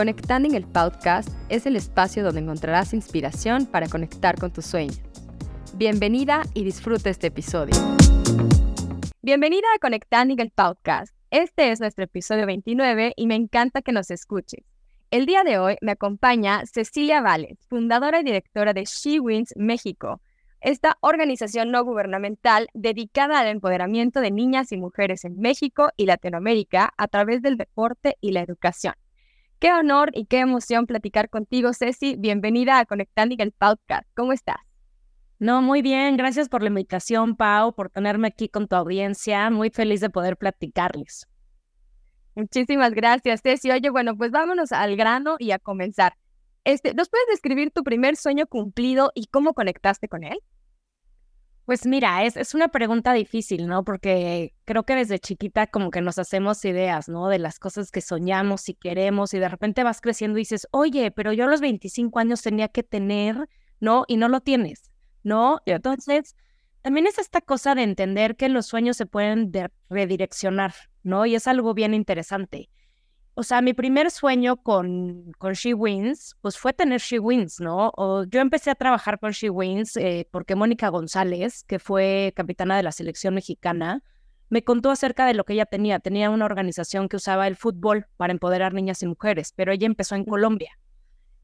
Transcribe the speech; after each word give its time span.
Conectando 0.00 0.56
el 0.56 0.64
Podcast 0.64 1.28
es 1.50 1.66
el 1.66 1.76
espacio 1.76 2.24
donde 2.24 2.40
encontrarás 2.40 2.94
inspiración 2.94 3.66
para 3.66 3.86
conectar 3.86 4.38
con 4.38 4.50
tus 4.50 4.64
sueños. 4.64 4.98
Bienvenida 5.74 6.40
y 6.54 6.64
disfruta 6.64 7.10
este 7.10 7.26
episodio. 7.26 7.74
Bienvenida 9.20 9.66
a 9.76 9.78
Conectando 9.78 10.42
el 10.42 10.50
Podcast. 10.52 11.14
Este 11.30 11.70
es 11.70 11.80
nuestro 11.80 12.04
episodio 12.04 12.46
29 12.46 13.12
y 13.14 13.26
me 13.26 13.34
encanta 13.34 13.82
que 13.82 13.92
nos 13.92 14.10
escuches. 14.10 14.64
El 15.10 15.26
día 15.26 15.44
de 15.44 15.58
hoy 15.58 15.76
me 15.82 15.92
acompaña 15.92 16.64
Cecilia 16.64 17.20
Vales, 17.20 17.58
fundadora 17.68 18.20
y 18.20 18.24
directora 18.24 18.72
de 18.72 18.84
She 18.86 19.20
Wins 19.20 19.52
México, 19.54 20.22
esta 20.62 20.96
organización 21.02 21.70
no 21.70 21.84
gubernamental 21.84 22.68
dedicada 22.72 23.40
al 23.40 23.48
empoderamiento 23.48 24.22
de 24.22 24.30
niñas 24.30 24.72
y 24.72 24.78
mujeres 24.78 25.26
en 25.26 25.38
México 25.38 25.90
y 25.98 26.06
Latinoamérica 26.06 26.94
a 26.96 27.06
través 27.08 27.42
del 27.42 27.58
deporte 27.58 28.16
y 28.22 28.32
la 28.32 28.40
educación. 28.40 28.94
Qué 29.60 29.74
honor 29.74 30.10
y 30.14 30.24
qué 30.24 30.38
emoción 30.38 30.86
platicar 30.86 31.28
contigo, 31.28 31.74
Ceci. 31.74 32.16
Bienvenida 32.16 32.78
a 32.78 32.86
Conectando 32.86 33.34
el 33.40 33.52
Podcast. 33.52 34.08
¿Cómo 34.16 34.32
estás? 34.32 34.56
No, 35.38 35.60
muy 35.60 35.82
bien. 35.82 36.16
Gracias 36.16 36.48
por 36.48 36.62
la 36.62 36.68
invitación, 36.68 37.36
Pau, 37.36 37.74
por 37.74 37.90
tenerme 37.90 38.28
aquí 38.28 38.48
con 38.48 38.68
tu 38.68 38.76
audiencia. 38.76 39.50
Muy 39.50 39.68
feliz 39.68 40.00
de 40.00 40.08
poder 40.08 40.38
platicarles. 40.38 41.26
Muchísimas 42.34 42.94
gracias, 42.94 43.42
Ceci. 43.42 43.70
Oye, 43.70 43.90
bueno, 43.90 44.16
pues 44.16 44.30
vámonos 44.30 44.72
al 44.72 44.96
grano 44.96 45.36
y 45.38 45.50
a 45.50 45.58
comenzar. 45.58 46.14
Este, 46.64 46.94
¿Nos 46.94 47.10
puedes 47.10 47.26
describir 47.26 47.70
tu 47.70 47.84
primer 47.84 48.16
sueño 48.16 48.46
cumplido 48.46 49.12
y 49.14 49.26
cómo 49.26 49.52
conectaste 49.52 50.08
con 50.08 50.24
él? 50.24 50.38
Pues 51.70 51.86
mira, 51.86 52.24
es, 52.24 52.36
es 52.36 52.56
una 52.56 52.66
pregunta 52.66 53.12
difícil, 53.12 53.68
¿no? 53.68 53.84
Porque 53.84 54.56
creo 54.64 54.82
que 54.82 54.96
desde 54.96 55.20
chiquita 55.20 55.68
como 55.68 55.92
que 55.92 56.00
nos 56.00 56.18
hacemos 56.18 56.64
ideas, 56.64 57.08
¿no? 57.08 57.28
De 57.28 57.38
las 57.38 57.60
cosas 57.60 57.92
que 57.92 58.00
soñamos 58.00 58.68
y 58.68 58.74
queremos 58.74 59.34
y 59.34 59.38
de 59.38 59.48
repente 59.48 59.84
vas 59.84 60.00
creciendo 60.00 60.36
y 60.36 60.40
dices, 60.40 60.66
oye, 60.72 61.12
pero 61.12 61.32
yo 61.32 61.44
a 61.44 61.46
los 61.46 61.60
25 61.60 62.18
años 62.18 62.42
tenía 62.42 62.66
que 62.66 62.82
tener, 62.82 63.48
¿no? 63.78 64.04
Y 64.08 64.16
no 64.16 64.26
lo 64.26 64.40
tienes, 64.40 64.90
¿no? 65.22 65.60
Y 65.64 65.70
entonces, 65.70 66.34
también 66.82 67.06
es 67.06 67.20
esta 67.20 67.40
cosa 67.40 67.76
de 67.76 67.84
entender 67.84 68.34
que 68.34 68.48
los 68.48 68.66
sueños 68.66 68.96
se 68.96 69.06
pueden 69.06 69.52
redireccionar, 69.88 70.74
¿no? 71.04 71.24
Y 71.24 71.36
es 71.36 71.46
algo 71.46 71.72
bien 71.72 71.94
interesante 71.94 72.68
o 73.40 73.42
sea, 73.42 73.62
mi 73.62 73.72
primer 73.72 74.10
sueño 74.10 74.58
con, 74.58 75.32
con 75.38 75.54
She 75.54 75.72
Wins, 75.72 76.36
pues 76.42 76.58
fue 76.58 76.74
tener 76.74 77.00
She 77.00 77.18
Wins, 77.18 77.58
¿no? 77.58 77.90
O 77.96 78.24
yo 78.24 78.38
empecé 78.42 78.70
a 78.70 78.74
trabajar 78.74 79.18
con 79.18 79.30
She 79.30 79.48
Wins 79.48 79.96
eh, 79.96 80.28
porque 80.30 80.54
Mónica 80.56 80.90
González, 80.90 81.64
que 81.64 81.78
fue 81.78 82.34
capitana 82.36 82.76
de 82.76 82.82
la 82.82 82.92
selección 82.92 83.34
mexicana, 83.34 84.04
me 84.50 84.62
contó 84.62 84.90
acerca 84.90 85.24
de 85.24 85.32
lo 85.32 85.44
que 85.44 85.54
ella 85.54 85.64
tenía. 85.64 86.00
Tenía 86.00 86.28
una 86.28 86.44
organización 86.44 87.08
que 87.08 87.16
usaba 87.16 87.48
el 87.48 87.56
fútbol 87.56 88.08
para 88.18 88.34
empoderar 88.34 88.74
niñas 88.74 89.02
y 89.02 89.06
mujeres, 89.06 89.54
pero 89.56 89.72
ella 89.72 89.86
empezó 89.86 90.16
en 90.16 90.26
Colombia. 90.26 90.78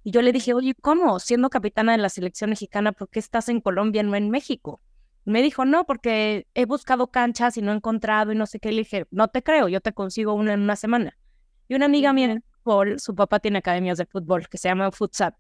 Y 0.05 0.10
yo 0.10 0.20
le 0.20 0.33
dije, 0.33 0.53
oye, 0.53 0.75
¿cómo? 0.75 1.19
Siendo 1.19 1.48
capitana 1.48 1.92
de 1.92 1.98
la 1.98 2.10
selección 2.10 2.50
mexicana, 2.50 2.92
¿por 2.92 3.08
qué 3.08 3.20
estás 3.20 3.48
en 3.48 3.62
Colombia, 3.62 4.03
no 4.03 4.14
en 4.16 4.28
México? 4.28 4.83
Me 5.25 5.41
dijo, 5.41 5.64
no, 5.64 5.86
porque 5.86 6.47
he 6.53 6.66
buscado 6.66 7.06
canchas 7.06 7.56
y 7.56 7.62
no 7.62 7.72
he 7.72 7.77
encontrado 7.77 8.33
y 8.33 8.36
no 8.36 8.44
sé 8.44 8.60
qué. 8.60 8.70
Le 8.70 8.83
dije, 8.83 9.06
no 9.10 9.28
te 9.28 9.42
creo, 9.42 9.69
yo 9.69 9.81
te 9.81 9.94
consigo 9.94 10.34
una 10.34 10.53
en 10.53 10.60
una 10.60 10.77
semana. 10.77 11.16
Y 11.69 11.75
una 11.75 11.86
amiga 11.86 12.12
mía 12.12 12.41
Paul, 12.62 12.98
su 12.98 13.14
papá 13.14 13.39
tiene 13.39 13.59
academias 13.59 13.98
de 13.98 14.06
fútbol 14.06 14.48
que 14.48 14.59
se 14.59 14.69
llama 14.69 14.91
Futsat. 14.91 15.34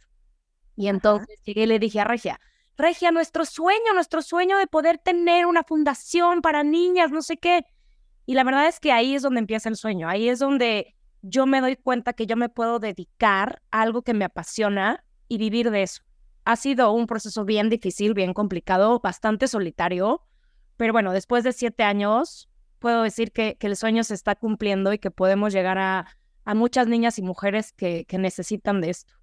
Y 0.76 0.88
entonces 0.88 1.40
llegué 1.44 1.62
y 1.62 1.66
le 1.66 1.78
dije 1.78 2.00
a 2.00 2.04
Regia, 2.04 2.38
Regia, 2.76 3.10
nuestro 3.10 3.44
sueño, 3.46 3.94
nuestro 3.94 4.20
sueño 4.20 4.58
de 4.58 4.66
poder 4.66 4.98
tener 4.98 5.46
una 5.46 5.64
fundación 5.64 6.42
para 6.42 6.62
niñas, 6.62 7.10
no 7.10 7.22
sé 7.22 7.38
qué. 7.38 7.64
Y 8.26 8.34
la 8.34 8.44
verdad 8.44 8.68
es 8.68 8.80
que 8.80 8.92
ahí 8.92 9.14
es 9.14 9.22
donde 9.22 9.40
empieza 9.40 9.68
el 9.68 9.76
sueño, 9.76 10.08
ahí 10.08 10.28
es 10.28 10.40
donde 10.40 10.94
yo 11.22 11.46
me 11.46 11.60
doy 11.60 11.76
cuenta 11.76 12.12
que 12.12 12.26
yo 12.26 12.36
me 12.36 12.48
puedo 12.48 12.78
dedicar 12.78 13.62
a 13.70 13.82
algo 13.82 14.02
que 14.02 14.14
me 14.14 14.24
apasiona 14.24 15.04
y 15.26 15.38
vivir 15.38 15.70
de 15.70 15.82
eso. 15.82 16.02
Ha 16.44 16.56
sido 16.56 16.92
un 16.92 17.06
proceso 17.06 17.44
bien 17.44 17.70
difícil, 17.70 18.14
bien 18.14 18.34
complicado, 18.34 19.00
bastante 19.00 19.48
solitario, 19.48 20.22
pero 20.76 20.92
bueno, 20.92 21.12
después 21.12 21.44
de 21.44 21.52
siete 21.52 21.82
años 21.82 22.48
puedo 22.78 23.02
decir 23.02 23.32
que, 23.32 23.56
que 23.56 23.66
el 23.66 23.76
sueño 23.76 24.04
se 24.04 24.14
está 24.14 24.34
cumpliendo 24.34 24.92
y 24.92 24.98
que 24.98 25.10
podemos 25.10 25.52
llegar 25.52 25.78
a, 25.78 26.06
a 26.44 26.54
muchas 26.54 26.86
niñas 26.86 27.18
y 27.18 27.22
mujeres 27.22 27.72
que, 27.72 28.04
que 28.06 28.18
necesitan 28.18 28.80
de 28.80 28.90
esto. 28.90 29.14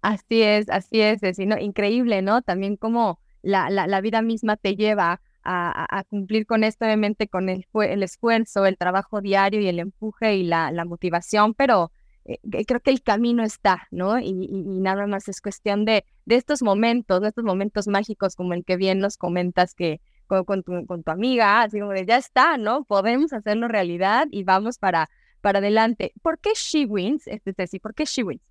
Así 0.00 0.42
es, 0.42 0.68
así 0.70 1.00
es, 1.00 1.22
es 1.22 1.38
increíble, 1.38 2.22
¿no? 2.22 2.42
También 2.42 2.76
como 2.76 3.20
la, 3.42 3.68
la, 3.70 3.86
la 3.86 4.00
vida 4.00 4.22
misma 4.22 4.56
te 4.56 4.76
lleva 4.76 5.20
a, 5.42 5.98
a, 5.98 6.04
cumplir 6.04 6.46
con 6.46 6.62
esto, 6.62 6.84
obviamente 6.84 7.28
con 7.28 7.48
el, 7.48 7.66
el 7.74 8.02
esfuerzo, 8.02 8.66
el 8.66 8.76
trabajo 8.76 9.20
diario 9.20 9.60
y 9.60 9.68
el 9.68 9.78
empuje 9.78 10.36
y 10.36 10.42
la, 10.44 10.70
la 10.72 10.84
motivación, 10.84 11.54
pero 11.54 11.90
eh, 12.24 12.38
creo 12.66 12.80
que 12.80 12.90
el 12.90 13.02
camino 13.02 13.42
está, 13.42 13.88
¿no? 13.90 14.18
Y, 14.18 14.28
y, 14.28 14.76
y, 14.76 14.80
nada 14.80 15.06
más 15.06 15.28
es 15.28 15.40
cuestión 15.40 15.84
de, 15.84 16.04
de 16.26 16.36
estos 16.36 16.62
momentos, 16.62 17.22
de 17.22 17.28
estos 17.28 17.44
momentos 17.44 17.88
mágicos 17.88 18.36
como 18.36 18.52
el 18.52 18.64
que 18.64 18.76
bien 18.76 18.98
nos 18.98 19.16
comentas 19.16 19.74
que, 19.74 20.00
con, 20.28 20.62
tu, 20.62 20.86
con 20.86 21.02
tu 21.02 21.10
amiga, 21.10 21.62
así 21.62 21.80
como 21.80 21.92
de 21.92 22.06
ya 22.06 22.16
está, 22.16 22.56
¿no? 22.56 22.84
Podemos 22.84 23.32
hacerlo 23.32 23.66
realidad 23.66 24.28
y 24.30 24.44
vamos 24.44 24.78
para, 24.78 25.10
para 25.40 25.58
adelante. 25.58 26.12
¿Por 26.22 26.38
qué 26.38 26.50
She 26.54 26.84
Wins, 26.84 27.26
este 27.26 27.52
Ceci? 27.52 27.80
¿Por 27.80 27.94
qué 27.94 28.04
She 28.04 28.22
Wins? 28.22 28.42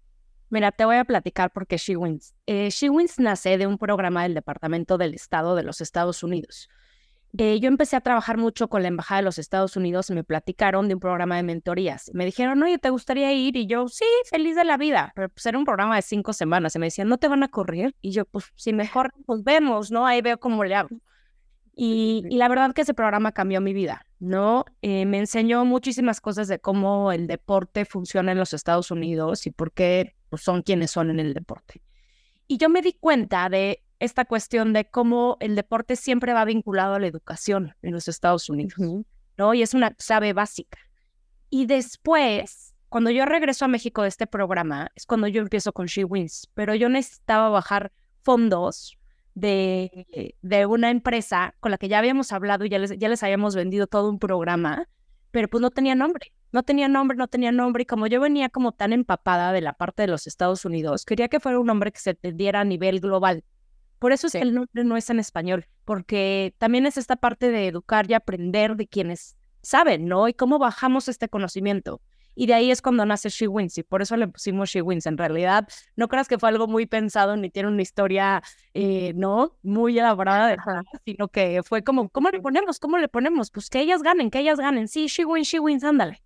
Mira, 0.50 0.72
te 0.72 0.86
voy 0.86 0.96
a 0.96 1.04
platicar 1.04 1.52
por 1.52 1.68
qué 1.68 1.78
She 1.78 1.96
Wins. 1.98 2.34
Eh, 2.46 2.70
She 2.70 2.90
Wins 2.90 3.20
nace 3.20 3.58
de 3.58 3.68
un 3.68 3.78
programa 3.78 4.24
del 4.24 4.34
Departamento 4.34 4.98
del 4.98 5.14
Estado 5.14 5.56
de 5.56 5.64
los 5.64 5.82
Estados 5.82 6.24
Unidos. 6.24 6.70
Eh, 7.38 7.60
yo 7.60 7.68
empecé 7.68 7.96
a 7.98 8.02
trabajar 8.02 8.38
mucho 8.38 8.70
con 8.70 8.82
la 8.82 8.88
Embajada 8.88 9.20
de 9.20 9.26
los 9.26 9.38
Estados 9.38 9.76
Unidos 9.76 10.10
me 10.10 10.24
platicaron 10.24 10.88
de 10.88 10.94
un 10.94 11.00
programa 11.00 11.36
de 11.36 11.44
mentorías. 11.44 12.10
Me 12.14 12.26
dijeron, 12.26 12.64
oye, 12.64 12.80
¿te 12.80 12.90
gustaría 12.90 13.34
ir? 13.34 13.58
Y 13.58 13.68
yo, 13.68 13.88
sí, 13.90 14.06
feliz 14.30 14.56
de 14.56 14.64
la 14.64 14.78
vida. 14.78 15.12
Pero 15.16 15.30
pues 15.30 15.46
era 15.46 15.58
un 15.58 15.66
programa 15.66 15.98
de 15.98 16.02
cinco 16.02 16.34
semanas. 16.34 16.76
Y 16.76 16.80
me 16.80 16.88
decían, 16.88 17.10
¿no 17.10 17.18
te 17.18 17.28
van 17.28 17.44
a 17.44 17.50
correr? 17.50 17.94
Y 18.02 18.12
yo, 18.12 18.26
pues 18.26 18.52
si 18.56 18.72
mejor, 18.74 19.14
pues 19.26 19.44
vemos, 19.44 19.92
¿no? 19.92 20.08
Ahí 20.08 20.22
veo 20.22 20.40
cómo 20.40 20.64
le 20.64 20.76
hago. 20.76 20.90
Y, 21.80 22.24
la 22.32 22.48
verdad 22.48 22.74
que 22.74 22.82
ese 22.82 22.96
programa 22.96 23.34
cambió 23.34 23.62
mi 23.62 23.72
vida, 23.72 24.04
¿no? 24.20 24.66
Eh, 24.82 25.06
me 25.06 25.20
enseñó 25.20 25.64
muchísimas 25.64 26.20
cosas 26.20 26.48
de 26.48 26.58
cómo 26.58 27.12
el 27.12 27.28
deporte 27.28 27.86
funciona 27.86 28.32
en 28.32 28.40
los 28.40 28.54
Estados 28.54 28.90
Unidos 28.90 29.46
y 29.46 29.52
por 29.52 29.72
qué 29.72 30.16
pues, 30.30 30.42
son 30.42 30.64
quienes 30.64 30.90
son 30.90 31.12
en 31.12 31.20
el 31.20 31.36
deporte. 31.36 31.84
Y 32.48 32.58
yo 32.58 32.70
me 32.70 32.82
di 32.82 32.94
cuenta 32.94 33.48
de 33.50 33.84
esta 34.00 34.26
cuestión 34.26 34.74
de 34.74 34.90
cómo 34.90 35.38
el 35.40 35.56
deporte 35.56 35.96
siempre 35.96 36.34
va 36.34 36.46
vinculado 36.46 36.96
a 36.96 37.00
la 37.00 37.06
educación 37.06 37.76
en 37.84 37.94
los 37.94 38.08
Estados 38.08 38.50
Unidos, 38.50 39.06
¿no? 39.38 39.54
Y 39.54 39.62
es 39.62 39.76
una 39.76 39.92
clave 39.92 40.34
básica. 40.34 40.80
Y 41.52 41.68
después, 41.68 42.74
cuando 42.90 43.12
yo 43.12 43.26
regreso 43.26 43.66
a 43.66 43.68
México 43.68 44.02
de 44.02 44.08
este 44.08 44.26
programa, 44.26 44.90
es 44.96 45.06
cuando 45.06 45.28
yo 45.28 45.44
empiezo 45.44 45.72
con 45.74 45.86
She 45.86 46.04
Wins, 46.06 46.50
pero 46.56 46.74
yo 46.74 46.90
necesitaba 46.90 47.50
bajar 47.50 47.92
fondos 48.24 48.98
de, 49.40 50.36
de, 50.42 50.66
una 50.66 50.90
empresa 50.90 51.53
con 51.59 51.70
la 51.70 51.78
que 51.78 51.88
ya 51.88 52.00
habíamos 52.00 52.31
hablado 52.31 52.66
y 52.66 52.70
ya 52.70 52.80
les, 52.80 52.98
ya 52.98 53.08
les 53.08 53.22
habíamos 53.22 53.56
vendido 53.56 53.86
todo 53.86 54.09
un 54.09 54.18
programa, 54.18 54.90
pero 55.30 55.48
pues 55.48 55.62
no 55.62 55.70
tenía 55.70 55.94
nombre, 55.94 56.34
no 56.52 56.64
tenía 56.64 56.88
nombre, 56.88 57.18
no 57.18 57.28
tenía 57.28 57.52
nombre. 57.52 57.84
Y 57.84 57.86
como 57.86 58.08
yo 58.08 58.20
venía 58.20 58.50
como 58.50 58.72
tan 58.72 58.94
empapada 58.94 59.52
de 59.52 59.62
la 59.62 59.74
parte 59.74 60.02
de 60.02 60.08
los 60.08 60.25
Estados 60.25 60.66
Unidos, 60.66 61.06
quería 61.06 61.28
que 61.28 61.40
fuera 61.40 61.59
un 61.59 61.68
nombre 61.68 61.92
que 61.92 62.00
se 62.00 62.12
entendiera 62.12 62.62
a 62.62 62.66
nivel 62.66 63.00
global. 63.00 63.44
Por 64.00 64.12
eso 64.12 64.28
es 64.28 64.34
que 64.34 64.40
el 64.40 64.56
nombre 64.56 64.84
no 64.84 64.98
es 64.98 65.09
en 65.12 65.20
español, 65.20 65.68
porque 65.86 66.56
también 66.58 66.88
es 66.88 66.98
esta 66.98 67.16
parte 67.16 67.52
de 67.52 67.68
educar 67.68 68.09
y 68.09 68.16
aprender 68.16 68.75
de 68.75 68.88
quienes 68.88 69.38
saben, 69.62 70.08
¿no? 70.08 70.28
Y 70.28 70.34
cómo 70.34 70.58
bajamos 70.58 71.08
este 71.08 71.30
conocimiento. 71.30 72.02
Y 72.40 72.46
de 72.46 72.53
ahí 72.53 72.70
es 72.70 72.84
cuando 72.84 73.04
nace 73.04 73.30
She 73.30 73.48
Wins 73.48 73.80
y 73.80 73.84
por 73.84 74.04
eso 74.04 74.16
le 74.16 74.28
pusimos 74.28 74.69
She 74.69 74.84
Wins. 74.84 75.07
En 75.07 75.18
realidad, 75.18 75.68
no 75.95 76.07
creas 76.07 76.28
que 76.28 76.38
fue 76.38 76.50
algo 76.50 76.68
muy 76.68 76.86
pensado 76.86 77.36
ni 77.36 77.50
tiene 77.50 77.68
una 77.68 77.81
historia, 77.81 78.44
eh, 78.75 79.12
¿no? 79.16 79.57
Muy 79.63 79.98
elaborada, 79.98 80.56
sino 81.04 81.30
que 81.30 81.63
fue 81.63 81.84
como, 81.84 82.10
¿cómo 82.10 82.30
le 82.30 82.39
ponemos? 82.39 82.80
¿Cómo 82.80 83.00
le 83.00 83.07
ponemos? 83.07 83.50
Pues 83.50 83.72
que 83.72 83.80
ellas 83.80 84.04
ganen, 84.04 84.30
que 84.30 84.38
ellas 84.38 84.60
ganen. 84.60 84.88
Sí, 84.88 85.07
She 85.07 85.25
Wins, 85.25 85.48
She 85.48 85.60
Wins, 85.60 85.84
ándale. 85.84 86.22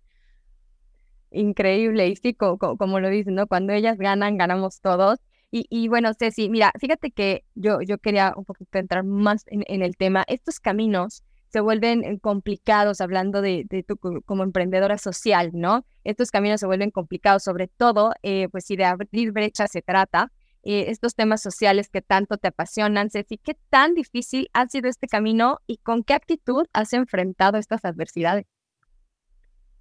Increíble, 1.30 2.08
y 2.08 2.16
sí, 2.16 2.34
como, 2.34 3.00
lo 3.00 3.08
dicen, 3.08 3.34
¿no? 3.34 3.46
Cuando 3.46 3.72
ellas 3.72 3.96
ganan, 3.96 4.36
ganamos 4.36 4.82
todos. 4.82 5.18
Y, 5.50 5.64
y, 5.70 5.88
bueno, 5.88 6.12
Ceci, 6.12 6.50
mira, 6.50 6.72
fíjate 6.78 7.10
que 7.10 7.46
yo, 7.54 7.80
yo 7.80 7.96
quería 7.96 8.34
un 8.36 8.44
poquito 8.44 8.78
entrar 8.78 9.02
más 9.02 9.44
en, 9.46 9.64
en 9.66 9.80
el 9.80 9.96
tema. 9.96 10.24
Estos 10.28 10.60
caminos 10.60 11.24
se 11.52 11.60
vuelven 11.60 12.04
eh, 12.04 12.18
complicados 12.18 13.00
hablando 13.00 13.42
de, 13.42 13.64
de 13.68 13.82
tu 13.82 13.98
como 14.24 14.42
emprendedora 14.42 14.96
social, 14.98 15.50
¿no? 15.52 15.84
Estos 16.02 16.30
caminos 16.30 16.60
se 16.60 16.66
vuelven 16.66 16.90
complicados, 16.90 17.42
sobre 17.42 17.68
todo, 17.68 18.14
eh, 18.22 18.48
pues 18.50 18.64
si 18.64 18.76
de 18.76 18.84
abrir 18.84 19.32
brechas 19.32 19.70
se 19.70 19.82
trata, 19.82 20.32
eh, 20.62 20.86
estos 20.88 21.14
temas 21.14 21.42
sociales 21.42 21.88
que 21.90 22.00
tanto 22.00 22.38
te 22.38 22.48
apasionan, 22.48 23.10
Ceci, 23.10 23.36
¿qué 23.36 23.58
tan 23.68 23.94
difícil 23.94 24.48
ha 24.52 24.66
sido 24.68 24.88
este 24.88 25.08
camino 25.08 25.58
y 25.66 25.78
con 25.78 26.04
qué 26.04 26.14
actitud 26.14 26.66
has 26.72 26.92
enfrentado 26.92 27.58
estas 27.58 27.84
adversidades? 27.84 28.46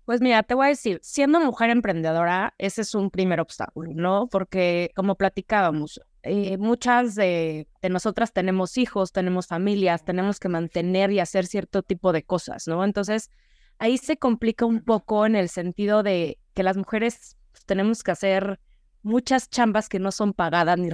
Pues 0.05 0.19
mira, 0.19 0.43
te 0.43 0.55
voy 0.55 0.65
a 0.65 0.69
decir, 0.69 0.99
siendo 1.03 1.39
mujer 1.39 1.69
emprendedora, 1.69 2.53
ese 2.57 2.81
es 2.81 2.95
un 2.95 3.11
primer 3.11 3.39
obstáculo, 3.39 3.91
¿no? 3.93 4.27
Porque 4.27 4.91
como 4.95 5.15
platicábamos, 5.15 6.01
eh, 6.23 6.57
muchas 6.57 7.15
de, 7.15 7.67
nosotras 7.89 8.31
tenemos 8.31 8.77
hijos, 8.77 9.11
tenemos 9.11 9.47
familias, 9.47 10.03
tenemos 10.03 10.39
que 10.39 10.49
mantener 10.49 11.11
y 11.11 11.19
hacer 11.19 11.47
cierto 11.47 11.81
tipo 11.81 12.13
de 12.13 12.23
cosas, 12.23 12.67
¿no? 12.67 12.83
Entonces, 12.83 13.29
ahí 13.79 13.97
se 13.97 14.17
complica 14.17 14.65
un 14.65 14.83
poco 14.83 15.25
en 15.25 15.35
el 15.35 15.49
sentido 15.49 16.03
de 16.03 16.37
que 16.53 16.63
las 16.63 16.77
mujeres 16.77 17.37
pues, 17.51 17.65
tenemos 17.65 18.03
que 18.03 18.11
hacer 18.11 18.59
muchas 19.01 19.49
chambas 19.49 19.89
que 19.89 19.99
no 19.99 20.11
son 20.11 20.33
pagadas 20.33 20.77
ni 20.77 20.91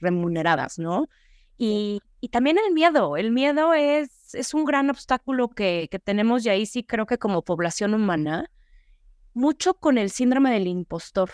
remuneradas, 0.00 0.78
¿no? 0.78 1.08
Y, 1.56 2.00
y 2.20 2.28
también 2.28 2.56
el 2.64 2.72
miedo, 2.72 3.16
el 3.16 3.32
miedo 3.32 3.74
es, 3.74 4.32
es 4.32 4.54
un 4.54 4.64
gran 4.64 4.90
obstáculo 4.90 5.48
que, 5.48 5.88
que 5.90 5.98
tenemos 5.98 6.46
y 6.46 6.50
ahí 6.50 6.66
sí 6.66 6.84
creo 6.84 7.06
que 7.06 7.18
como 7.18 7.42
población 7.42 7.94
humana, 7.94 8.48
mucho 9.34 9.74
con 9.74 9.98
el 9.98 10.10
síndrome 10.10 10.52
del 10.52 10.68
impostor. 10.68 11.30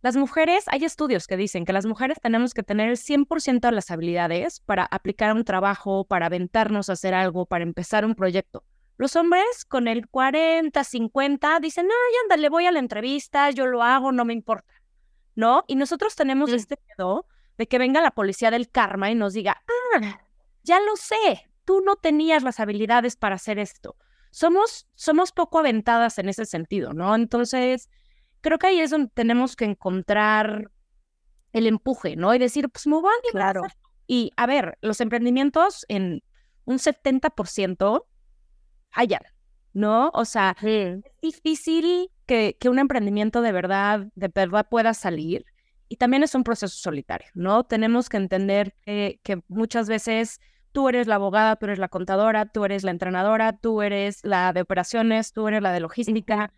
Las 0.00 0.14
mujeres, 0.14 0.64
hay 0.68 0.84
estudios 0.84 1.26
que 1.26 1.36
dicen 1.36 1.64
que 1.64 1.72
las 1.72 1.84
mujeres 1.84 2.18
tenemos 2.22 2.54
que 2.54 2.62
tener 2.62 2.88
el 2.88 2.96
100% 2.96 3.60
de 3.60 3.72
las 3.72 3.90
habilidades 3.90 4.60
para 4.60 4.84
aplicar 4.84 5.34
un 5.34 5.44
trabajo, 5.44 6.04
para 6.04 6.26
aventarnos 6.26 6.88
a 6.88 6.92
hacer 6.92 7.14
algo, 7.14 7.46
para 7.46 7.64
empezar 7.64 8.04
un 8.04 8.14
proyecto. 8.14 8.64
Los 8.96 9.16
hombres 9.16 9.64
con 9.66 9.88
el 9.88 10.08
40, 10.08 10.84
50 10.84 11.60
dicen, 11.60 11.86
no, 11.86 11.92
ya 11.92 12.18
ándale, 12.24 12.48
voy 12.48 12.66
a 12.66 12.72
la 12.72 12.78
entrevista, 12.78 13.50
yo 13.50 13.66
lo 13.66 13.82
hago, 13.82 14.12
no 14.12 14.24
me 14.24 14.34
importa. 14.34 14.72
¿No? 15.34 15.64
Y 15.66 15.74
nosotros 15.74 16.14
tenemos 16.14 16.52
este 16.52 16.76
miedo 16.86 17.26
de 17.56 17.66
que 17.66 17.78
venga 17.78 18.00
la 18.00 18.12
policía 18.12 18.50
del 18.50 18.70
karma 18.70 19.10
y 19.10 19.14
nos 19.14 19.34
diga, 19.34 19.62
ah, 19.96 20.20
ya 20.62 20.80
lo 20.80 20.96
sé, 20.96 21.48
tú 21.64 21.80
no 21.80 21.96
tenías 21.96 22.42
las 22.42 22.60
habilidades 22.60 23.16
para 23.16 23.34
hacer 23.34 23.58
esto. 23.58 23.96
Somos, 24.30 24.88
somos 24.94 25.32
poco 25.32 25.58
aventadas 25.58 26.18
en 26.18 26.28
ese 26.28 26.44
sentido, 26.44 26.92
¿no? 26.92 27.14
Entonces, 27.14 27.88
creo 28.40 28.58
que 28.58 28.68
ahí 28.68 28.80
es 28.80 28.90
donde 28.90 29.10
tenemos 29.14 29.56
que 29.56 29.64
encontrar 29.64 30.70
el 31.52 31.66
empuje, 31.66 32.16
¿no? 32.16 32.34
Y 32.34 32.38
decir, 32.38 32.68
pues 32.68 32.86
me 32.86 32.94
voy 32.94 33.10
a 33.10 33.30
Claro. 33.30 33.62
Y 34.06 34.32
a 34.36 34.46
ver, 34.46 34.78
los 34.80 35.00
emprendimientos 35.00 35.84
en 35.88 36.22
un 36.64 36.78
70% 36.78 38.04
hallan, 38.90 39.22
¿no? 39.72 40.10
O 40.14 40.24
sea, 40.24 40.56
es 40.62 41.02
difícil 41.20 42.10
que, 42.26 42.56
que 42.58 42.68
un 42.68 42.78
emprendimiento 42.78 43.42
de 43.42 43.52
verdad, 43.52 44.06
de 44.14 44.28
verdad 44.28 44.66
pueda 44.68 44.94
salir. 44.94 45.44
Y 45.88 45.96
también 45.96 46.22
es 46.22 46.34
un 46.34 46.44
proceso 46.44 46.76
solitario, 46.76 47.28
¿no? 47.34 47.64
Tenemos 47.64 48.08
que 48.08 48.18
entender 48.18 48.74
que, 48.82 49.20
que 49.22 49.42
muchas 49.48 49.88
veces 49.88 50.40
tú 50.72 50.88
eres 50.88 51.06
la 51.06 51.16
abogada, 51.16 51.56
tú 51.56 51.66
eres 51.66 51.78
la 51.78 51.88
contadora, 51.88 52.46
tú 52.46 52.64
eres 52.64 52.84
la 52.84 52.90
entrenadora, 52.90 53.54
tú 53.54 53.82
eres 53.82 54.22
la 54.22 54.52
de 54.52 54.60
operaciones, 54.62 55.32
tú 55.32 55.48
eres 55.48 55.62
la 55.62 55.72
de 55.72 55.80
logística, 55.80 56.52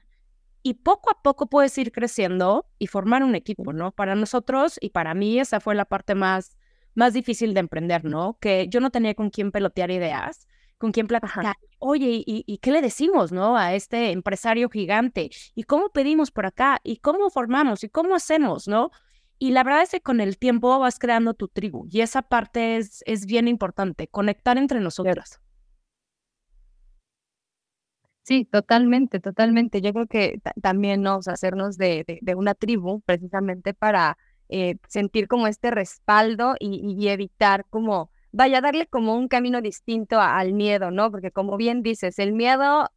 y 0.63 0.75
poco 0.75 1.11
a 1.11 1.23
poco 1.23 1.47
puedes 1.47 1.77
ir 1.79 1.93
creciendo 1.93 2.67
y 2.79 2.87
formar 2.87 3.23
un 3.23 3.35
equipo, 3.35 3.73
¿no? 3.73 3.93
Para 3.93 4.15
nosotros 4.15 4.79
y 4.81 4.91
para 4.91 5.15
mí 5.15 5.39
esa 5.39 5.61
fue 5.61 5.75
la 5.75 5.85
parte 5.85 6.15
más, 6.15 6.57
más 6.95 7.13
difícil 7.13 7.55
de 7.55 7.61
emprender, 7.61 8.05
¿no? 8.05 8.39
Que 8.41 8.67
yo 8.69 8.81
no 8.81 8.91
tenía 8.91 9.15
con 9.15 9.31
quién 9.31 9.53
pelotear 9.53 9.91
ideas, 9.91 10.47
con 10.79 10.93
quién 10.93 11.07
platicar. 11.07 11.57
Oye, 11.79 12.23
¿y, 12.27 12.45
¿y 12.47 12.59
qué 12.59 12.73
le 12.73 12.83
decimos, 12.83 13.33
no? 13.33 13.57
A 13.57 13.75
este 13.75 14.11
empresario 14.11 14.69
gigante. 14.69 15.31
¿Y 15.55 15.63
cómo 15.65 15.89
pedimos 15.91 16.31
por 16.31 16.47
acá? 16.47 16.81
¿Y 16.85 16.97
cómo 16.99 17.31
formamos? 17.31 17.85
¿Y 17.85 17.89
cómo 17.89 18.15
hacemos, 18.15 18.69
no? 18.69 18.91
Y 19.39 19.53
la 19.53 19.65
verdad 19.65 19.83
es 19.83 19.91
que 19.91 20.03
con 20.03 20.21
el 20.21 20.37
tiempo 20.37 20.79
vas 20.79 20.99
creando 20.99 21.33
tu 21.33 21.49
tribu 21.49 21.87
y 21.91 22.03
esa 22.03 22.21
parte 22.21 22.77
es, 22.77 23.03
es 23.07 23.25
bien 23.25 23.49
importante, 23.49 24.07
conectar 24.07 24.59
entre 24.59 24.81
nosotras. 24.81 25.41
Sí, 28.23 28.45
totalmente, 28.45 29.19
totalmente. 29.19 29.81
Yo 29.81 29.93
creo 29.93 30.07
que 30.07 30.41
también 30.63 31.03
nos 31.03 31.27
hacernos 31.27 31.77
de, 31.79 32.05
de, 32.21 32.35
una 32.35 32.55
tribu 32.55 33.01
precisamente 33.01 33.75
para 33.75 34.19
eh, 34.49 34.77
sentir 34.89 35.27
como 35.27 35.47
este 35.47 35.71
respaldo 35.71 36.55
y, 36.61 37.09
evitar 37.09 37.67
como, 37.71 38.11
vaya, 38.31 38.61
darle 38.61 38.87
como 38.87 39.17
un 39.17 39.27
camino 39.29 39.61
distinto 39.63 40.21
al 40.21 40.53
miedo, 40.53 40.91
¿no? 40.91 41.11
Porque 41.11 41.31
como 41.33 41.57
bien 41.57 41.83
dices, 41.83 42.19
el 42.19 42.33
miedo 42.33 42.89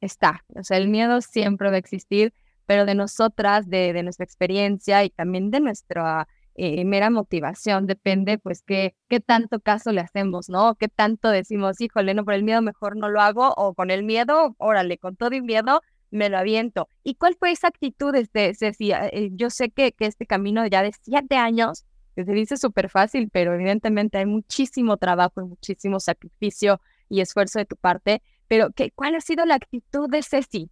está, 0.00 0.44
o 0.54 0.62
sea, 0.62 0.76
el 0.78 0.88
miedo 0.88 1.20
siempre 1.20 1.70
va 1.70 1.76
a 1.76 1.78
existir, 1.78 2.34
pero 2.66 2.86
de 2.86 2.94
nosotras, 2.94 3.68
de, 3.68 3.92
de 3.92 4.02
nuestra 4.02 4.24
experiencia 4.24 5.04
y 5.04 5.10
también 5.10 5.50
de 5.50 5.60
nuestra 5.60 6.28
eh, 6.54 6.84
mera 6.84 7.10
motivación, 7.10 7.86
depende 7.86 8.38
pues 8.38 8.62
qué, 8.62 8.94
qué 9.08 9.20
tanto 9.20 9.60
caso 9.60 9.92
le 9.92 10.00
hacemos, 10.00 10.48
¿no? 10.48 10.74
Qué 10.76 10.88
tanto 10.88 11.30
decimos, 11.30 11.80
híjole, 11.80 12.14
no, 12.14 12.24
por 12.24 12.34
el 12.34 12.44
miedo 12.44 12.62
mejor 12.62 12.96
no 12.96 13.08
lo 13.08 13.20
hago, 13.20 13.52
o 13.56 13.74
con 13.74 13.90
el 13.90 14.04
miedo, 14.04 14.54
órale, 14.58 14.98
con 14.98 15.16
todo 15.16 15.34
y 15.34 15.42
miedo 15.42 15.82
me 16.10 16.28
lo 16.28 16.38
aviento. 16.38 16.88
¿Y 17.02 17.16
cuál 17.16 17.34
fue 17.36 17.50
esa 17.50 17.68
actitud, 17.68 18.14
este, 18.14 18.54
Ceci? 18.54 18.92
Eh, 18.92 19.30
yo 19.32 19.50
sé 19.50 19.70
que, 19.70 19.92
que 19.92 20.06
este 20.06 20.26
camino 20.26 20.64
ya 20.66 20.82
de 20.82 20.92
siete 21.02 21.36
años, 21.36 21.84
que 22.14 22.24
se 22.24 22.32
dice 22.32 22.56
súper 22.56 22.88
fácil, 22.88 23.28
pero 23.32 23.52
evidentemente 23.54 24.18
hay 24.18 24.26
muchísimo 24.26 24.96
trabajo 24.96 25.40
y 25.40 25.44
muchísimo 25.44 25.98
sacrificio 25.98 26.80
y 27.08 27.20
esfuerzo 27.20 27.58
de 27.58 27.64
tu 27.66 27.76
parte, 27.76 28.22
pero 28.48 28.70
¿qué, 28.70 28.92
¿cuál 28.92 29.16
ha 29.16 29.20
sido 29.20 29.44
la 29.44 29.56
actitud 29.56 30.08
de 30.08 30.22
Ceci 30.22 30.70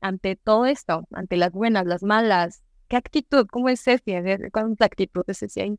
ante 0.00 0.36
todo 0.36 0.66
esto, 0.66 1.06
ante 1.12 1.36
las 1.36 1.50
buenas, 1.50 1.86
las 1.86 2.02
malas, 2.02 2.63
¿Qué 2.88 2.96
actitud? 2.96 3.46
¿Cómo 3.50 3.68
es 3.68 3.82
Ceci? 3.82 4.12
¿Cuál 4.52 4.72
es 4.72 4.80
la 4.80 4.86
actitud 4.86 5.24
de 5.26 5.34
Ceci 5.34 5.60
ahí? 5.60 5.78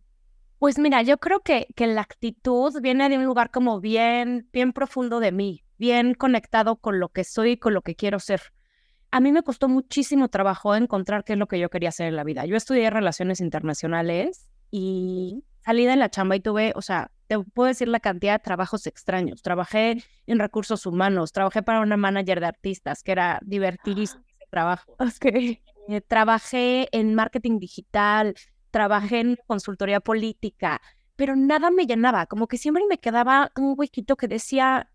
Pues 0.59 0.79
mira, 0.79 1.01
yo 1.01 1.17
creo 1.17 1.41
que, 1.41 1.67
que 1.75 1.87
la 1.87 2.01
actitud 2.01 2.73
viene 2.81 3.09
de 3.09 3.17
un 3.17 3.25
lugar 3.25 3.51
como 3.51 3.79
bien, 3.79 4.49
bien 4.53 4.73
profundo 4.73 5.19
de 5.19 5.31
mí, 5.31 5.63
bien 5.77 6.13
conectado 6.13 6.77
con 6.77 6.99
lo 6.99 7.09
que 7.09 7.23
soy 7.23 7.51
y 7.51 7.57
con 7.57 7.73
lo 7.73 7.81
que 7.81 7.95
quiero 7.95 8.19
ser. 8.19 8.41
A 9.11 9.19
mí 9.19 9.31
me 9.31 9.43
costó 9.43 9.69
muchísimo 9.69 10.29
trabajo 10.29 10.75
encontrar 10.75 11.23
qué 11.23 11.33
es 11.33 11.39
lo 11.39 11.47
que 11.47 11.59
yo 11.59 11.69
quería 11.69 11.89
hacer 11.89 12.07
en 12.07 12.15
la 12.15 12.23
vida. 12.23 12.45
Yo 12.45 12.55
estudié 12.55 12.89
relaciones 12.89 13.41
internacionales 13.41 14.49
y 14.71 15.43
salí 15.63 15.85
de 15.85 15.95
la 15.95 16.09
chamba 16.09 16.35
y 16.35 16.39
tuve, 16.39 16.73
o 16.75 16.81
sea, 16.81 17.11
te 17.27 17.39
puedo 17.39 17.67
decir 17.67 17.87
la 17.87 17.99
cantidad 17.99 18.33
de 18.33 18.43
trabajos 18.43 18.87
extraños. 18.87 19.41
Trabajé 19.41 20.03
en 20.25 20.39
recursos 20.39 20.85
humanos, 20.85 21.31
trabajé 21.31 21.63
para 21.63 21.81
una 21.81 21.97
manager 21.97 22.39
de 22.39 22.45
artistas, 22.47 23.03
que 23.03 23.11
era 23.11 23.39
divertidísimo 23.43 24.23
ese 24.27 24.45
trabajo. 24.49 24.95
Okay. 24.99 25.61
Eh, 25.87 26.01
trabajé 26.01 26.89
en 26.91 27.13
marketing 27.13 27.59
digital, 27.59 28.35
trabajé 28.71 29.19
en 29.19 29.37
consultoría 29.47 29.99
política, 29.99 30.81
pero 31.15 31.35
nada 31.35 31.69
me 31.69 31.85
llenaba, 31.85 32.25
como 32.25 32.47
que 32.47 32.57
siempre 32.57 32.83
me 32.89 32.97
quedaba 32.97 33.51
un 33.55 33.75
huequito 33.77 34.15
que 34.15 34.27
decía, 34.27 34.89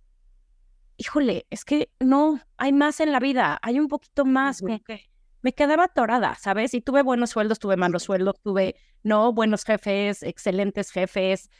híjole, 0.96 1.46
es 1.50 1.64
que 1.64 1.90
no, 2.00 2.40
hay 2.56 2.72
más 2.72 3.00
en 3.00 3.12
la 3.12 3.20
vida, 3.20 3.58
hay 3.62 3.78
un 3.78 3.88
poquito 3.88 4.24
más, 4.24 4.60
como 4.60 4.82
que 4.82 5.10
me 5.42 5.54
quedaba 5.54 5.84
atorada, 5.84 6.34
¿sabes? 6.34 6.74
Y 6.74 6.82
tuve 6.82 7.02
buenos 7.02 7.30
sueldos, 7.30 7.58
tuve 7.58 7.76
malos 7.76 8.02
sueldos, 8.02 8.34
tuve, 8.42 8.74
no, 9.02 9.32
buenos 9.32 9.64
jefes, 9.64 10.22
excelentes 10.22 10.90
jefes, 10.90 11.50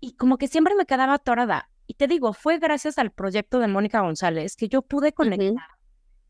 y 0.00 0.14
como 0.14 0.38
que 0.38 0.48
siempre 0.48 0.74
me 0.74 0.86
quedaba 0.86 1.14
atorada. 1.14 1.68
Y 1.86 1.94
te 1.94 2.06
digo, 2.06 2.32
fue 2.32 2.58
gracias 2.58 2.98
al 2.98 3.10
proyecto 3.12 3.58
de 3.58 3.68
Mónica 3.68 4.00
González 4.00 4.56
que 4.56 4.68
yo 4.68 4.82
pude 4.82 5.12
conectar 5.12 5.75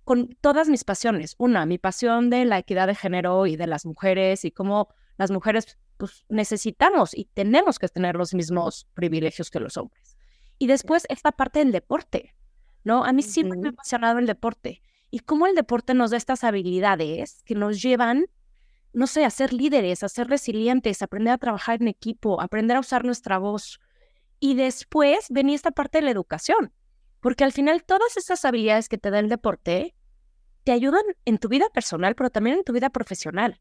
con 0.06 0.28
todas 0.40 0.68
mis 0.68 0.84
pasiones. 0.84 1.34
Una, 1.36 1.66
mi 1.66 1.78
pasión 1.78 2.30
de 2.30 2.44
la 2.44 2.58
equidad 2.58 2.86
de 2.86 2.94
género 2.94 3.44
y 3.48 3.56
de 3.56 3.66
las 3.66 3.84
mujeres 3.84 4.44
y 4.44 4.52
cómo 4.52 4.88
las 5.18 5.32
mujeres 5.32 5.78
pues, 5.96 6.24
necesitamos 6.28 7.12
y 7.12 7.24
tenemos 7.24 7.80
que 7.80 7.88
tener 7.88 8.14
los 8.14 8.32
mismos 8.32 8.86
privilegios 8.94 9.50
que 9.50 9.58
los 9.58 9.76
hombres. 9.76 10.16
Y 10.58 10.68
después 10.68 11.06
esta 11.08 11.32
parte 11.32 11.58
del 11.58 11.72
deporte, 11.72 12.36
¿no? 12.84 13.04
A 13.04 13.12
mí 13.12 13.20
siempre 13.20 13.58
me 13.58 13.66
ha 13.66 13.70
apasionado 13.72 14.20
el 14.20 14.26
deporte 14.26 14.80
y 15.10 15.18
cómo 15.18 15.48
el 15.48 15.56
deporte 15.56 15.92
nos 15.92 16.12
da 16.12 16.18
estas 16.18 16.44
habilidades 16.44 17.42
que 17.44 17.56
nos 17.56 17.82
llevan, 17.82 18.26
no 18.92 19.08
sé, 19.08 19.24
a 19.24 19.30
ser 19.30 19.52
líderes, 19.52 20.04
a 20.04 20.08
ser 20.08 20.28
resilientes, 20.28 21.02
a 21.02 21.06
aprender 21.06 21.34
a 21.34 21.38
trabajar 21.38 21.82
en 21.82 21.88
equipo, 21.88 22.40
aprender 22.40 22.76
a 22.76 22.80
usar 22.80 23.04
nuestra 23.04 23.38
voz. 23.38 23.80
Y 24.38 24.54
después 24.54 25.26
venía 25.30 25.56
esta 25.56 25.72
parte 25.72 25.98
de 25.98 26.04
la 26.04 26.12
educación, 26.12 26.72
porque 27.18 27.42
al 27.42 27.50
final 27.50 27.82
todas 27.82 28.16
esas 28.16 28.44
habilidades 28.44 28.88
que 28.88 28.98
te 28.98 29.10
da 29.10 29.18
el 29.18 29.28
deporte 29.28 29.95
te 30.66 30.72
ayudan 30.72 31.04
en 31.24 31.38
tu 31.38 31.48
vida 31.48 31.68
personal, 31.72 32.16
pero 32.16 32.28
también 32.28 32.56
en 32.56 32.64
tu 32.64 32.72
vida 32.72 32.90
profesional. 32.90 33.60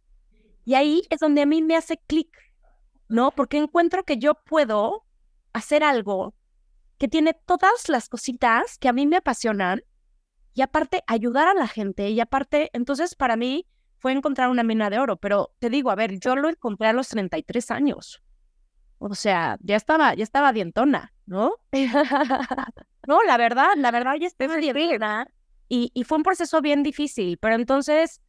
Y 0.66 0.74
ahí 0.74 1.04
es 1.12 1.20
donde 1.20 1.44
a 1.44 1.46
mí 1.46 1.62
me 1.62 1.76
hace 1.76 2.00
clic, 2.08 2.36
¿no? 3.08 3.30
Porque 3.30 3.58
encuentro 3.58 4.04
que 4.04 4.18
yo 4.18 4.34
puedo 4.44 5.06
hacer 5.54 5.84
algo 5.84 6.34
que 6.98 7.08
tiene 7.08 7.36
todas 7.36 7.90
las 7.90 8.10
cositas 8.10 8.80
que 8.80 8.90
a 8.90 8.94
mí 8.94 9.06
me 9.06 9.18
apasionan 9.18 9.84
y 10.56 10.64
aparte 10.64 11.04
ayudar 11.06 11.48
a 11.48 11.54
la 11.54 11.68
gente 11.68 12.10
y 12.10 12.20
aparte, 12.20 12.72
entonces 12.74 13.14
para 13.14 13.36
mí 13.36 13.68
fue 14.00 14.12
encontrar 14.12 14.50
una 14.50 14.64
mina 14.64 14.90
de 14.90 14.98
oro, 14.98 15.18
pero 15.18 15.54
te 15.60 15.70
digo, 15.70 15.92
a 15.92 15.96
ver, 15.96 16.20
yo 16.20 16.36
lo 16.36 16.50
encontré 16.50 16.88
a 16.88 16.94
los 16.94 17.10
33 17.10 17.70
años. 17.70 18.24
O 18.98 19.14
sea, 19.14 19.60
ya 19.62 19.76
estaba, 19.76 20.16
ya 20.16 20.24
estaba 20.24 20.54
dientona, 20.54 21.14
¿no? 21.28 21.54
no, 23.08 23.22
la 23.28 23.38
verdad, 23.38 23.76
la 23.78 23.92
verdad 23.92 24.16
ya 24.20 24.26
estaba 24.26 24.58
dientona. 24.58 25.28
Y, 25.68 25.92
fue 26.06 26.18
un 26.18 26.24
proceso 26.24 26.62
bien 26.62 26.84
difícil, 26.84 27.38
pero 27.38 27.56
entonces, 27.56 28.22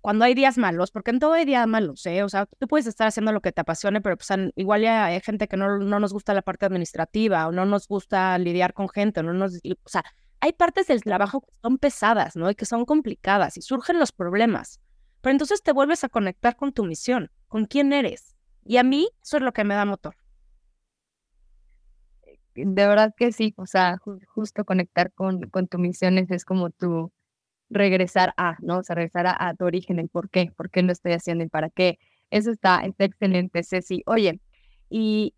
cuando 0.00 0.24
hay 0.24 0.34
días 0.34 0.58
malos, 0.58 0.90
porque 0.90 1.10
en 1.10 1.18
todo 1.18 1.32
hay 1.32 1.44
días 1.44 1.66
malos, 1.66 2.04
¿eh? 2.06 2.22
O 2.22 2.28
sea, 2.28 2.46
tú 2.46 2.68
puedes 2.68 2.86
estar 2.86 3.06
haciendo 3.06 3.32
lo 3.32 3.40
que 3.40 3.52
te 3.52 3.62
apasione, 3.62 4.00
pero 4.00 4.16
pues 4.16 4.28
igual 4.56 4.82
ya 4.82 5.06
hay 5.06 5.20
gente 5.20 5.48
que 5.48 5.56
no, 5.56 5.78
no 5.78 5.98
nos 6.00 6.12
gusta 6.12 6.34
la 6.34 6.42
parte 6.42 6.66
administrativa 6.66 7.46
o 7.46 7.52
no 7.52 7.64
nos 7.64 7.88
gusta 7.88 8.36
lidiar 8.38 8.74
con 8.74 8.88
gente, 8.88 9.22
no 9.22 9.32
nos, 9.32 9.56
o 9.56 9.88
sea, 9.88 10.04
hay 10.40 10.52
partes 10.52 10.86
del 10.86 11.02
trabajo 11.02 11.42
que 11.42 11.52
son 11.62 11.78
pesadas, 11.78 12.36
¿no? 12.36 12.50
Y 12.50 12.54
que 12.54 12.66
son 12.66 12.84
complicadas 12.84 13.56
y 13.56 13.62
surgen 13.62 13.98
los 13.98 14.12
problemas. 14.12 14.80
Pero 15.20 15.32
entonces 15.32 15.62
te 15.62 15.72
vuelves 15.72 16.02
a 16.04 16.08
conectar 16.08 16.56
con 16.56 16.72
tu 16.72 16.84
misión, 16.84 17.30
con 17.48 17.66
quién 17.66 17.92
eres. 17.92 18.36
Y 18.64 18.78
a 18.78 18.82
mí 18.82 19.08
eso 19.22 19.38
es 19.38 19.42
lo 19.42 19.52
que 19.52 19.64
me 19.64 19.74
da 19.74 19.84
motor 19.84 20.16
de 22.54 22.86
verdad 22.86 23.14
que 23.16 23.32
sí, 23.32 23.54
o 23.56 23.66
sea, 23.66 23.98
justo 24.34 24.64
conectar 24.64 25.12
con, 25.12 25.48
con 25.50 25.68
tu 25.68 25.78
misión 25.78 26.18
es 26.18 26.44
como 26.44 26.70
tu, 26.70 27.12
regresar 27.70 28.34
a, 28.36 28.56
¿no? 28.60 28.78
O 28.78 28.82
sea, 28.82 28.96
regresar 28.96 29.26
a, 29.28 29.54
tu 29.54 29.64
origen, 29.64 29.98
el 29.98 30.08
por 30.08 30.28
qué, 30.28 30.52
por 30.56 30.70
qué 30.70 30.82
lo 30.82 30.92
estoy 30.92 31.12
haciendo 31.12 31.44
y 31.44 31.48
para 31.48 31.70
qué. 31.70 31.98
Eso 32.30 32.50
está, 32.50 32.80
está 32.80 33.04
excelente, 33.04 33.62
Ceci. 33.62 34.02
Oye, 34.06 34.40
y, 34.90 35.34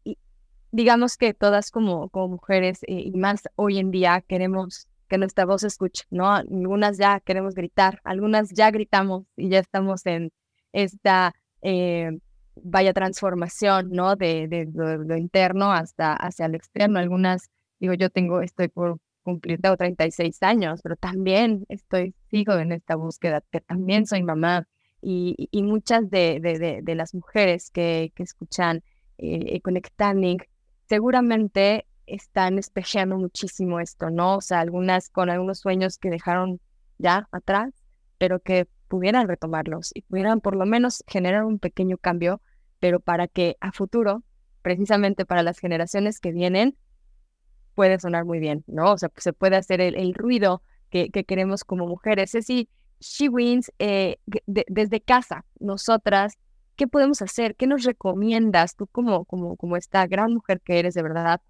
digamos 0.73 1.17
que 1.17 1.35
todas 1.35 1.71
como, 1.71 2.09
como 2.09 2.29
mujeres 2.29 2.83
eh, 2.85 3.03
y 3.05 3.13
más 3.13 3.43
hoy 3.57 3.79
en 3.79 3.91
día 3.91 4.23
queremos 4.27 4.89
que 5.09 5.19
nuestra 5.19 5.45
voz 5.45 5.63
escuche, 5.63 6.05
¿no? 6.11 6.33
Algunas 6.33 6.97
ya 6.97 7.21
queremos 7.21 7.55
gritar, 7.55 8.01
algunas 8.05 8.51
ya 8.51 8.71
gritamos 8.71 9.25
y 9.37 9.51
ya 9.51 9.59
estamos 9.59 10.07
en 10.07 10.33
esta 10.73 11.35
eh, 11.61 12.19
vaya 12.57 12.93
transformación, 12.93 13.91
¿no? 13.91 14.17
De, 14.17 14.49
de, 14.49 14.69
lo, 14.73 15.17
interno 15.17 15.73
hasta 15.73 16.15
hacia 16.15 16.49
lo 16.49 16.57
externo. 16.57 16.99
Algunas, 16.99 17.51
digo, 17.81 17.95
yo 17.95 18.11
tengo, 18.11 18.43
estoy 18.43 18.69
por 18.69 18.99
cumplir, 19.23 19.61
tengo 19.61 19.77
36 19.77 20.43
años, 20.43 20.81
pero 20.83 20.97
también 20.97 21.65
estoy, 21.69 22.15
sigo 22.31 22.55
en 22.55 22.73
esta 22.73 22.97
búsqueda, 22.97 23.43
que 23.51 23.61
también 23.61 24.07
soy 24.07 24.23
mamá. 24.23 24.67
Y, 25.01 25.49
y 25.51 25.63
muchas 25.65 26.09
de, 26.11 26.39
de, 26.41 26.81
de, 26.83 26.95
las 26.95 27.13
mujeres 27.13 27.73
que, 27.73 28.13
que 28.15 28.23
escuchan 28.23 28.85
eh, 29.19 29.61
Conectando 29.63 30.37
seguramente 30.89 31.87
están 32.07 32.59
espejeando 32.59 33.17
muchísimo 33.17 33.81
esto, 33.81 34.11
¿no? 34.11 34.37
O 34.37 34.41
sea, 34.41 34.61
algunas 34.61 35.09
con 35.09 35.31
algunos 35.31 35.61
sueños 35.61 35.99
que 35.99 36.11
dejaron 36.11 36.61
ya 36.99 37.29
atrás, 37.33 37.71
pero 38.19 38.41
que 38.41 38.69
pudieran 38.93 39.27
retomarlos 39.27 39.91
y 39.95 40.03
pudieran 40.03 40.43
por 40.43 40.55
lo 40.55 40.67
menos 40.67 41.03
generar 41.07 41.45
un 41.45 41.59
pequeño 41.59 41.97
cambio, 41.97 42.43
pero 42.79 43.01
para 43.01 43.27
que 43.27 43.57
a 43.59 43.73
futuro, 43.73 44.23
precisamente 44.61 45.25
para 45.25 45.43
las 45.43 45.59
generaciones 45.59 46.21
que 46.21 46.31
vienen, 46.31 46.77
puede 47.75 47.99
sonar 47.99 48.27
muy 48.27 48.39
bien, 48.39 48.65
¿no? 48.67 48.93
O 48.93 48.99
sea, 48.99 49.11
se 49.17 49.33
puede 49.33 49.57
hacer 49.57 49.81
el, 49.81 50.13
ruido 50.13 50.63
que, 50.91 51.09
que, 51.09 51.25
queremos 51.25 51.65
como 51.65 51.87
mujeres. 51.87 52.35
Es 52.35 52.47
decir, 52.47 52.69
She 53.01 53.31
Wins 53.31 53.73
eh, 53.79 54.19
desde 54.47 55.01
casa, 55.01 55.47
nosotras, 55.59 56.35
¿qué 56.77 56.87
podemos 56.87 57.23
hacer? 57.23 57.57
¿Qué 57.57 57.67
nos 57.67 57.85
recomiendas 57.85 58.77
tú 58.77 58.89
como, 58.89 59.25
como, 59.25 59.57
como 59.57 59.79
esta 59.79 60.07
gran 60.07 60.35
mujer 60.35 60.61
que 60.61 60.81
eres 60.81 60.93
de 60.93 61.03
verdad? 61.03 61.41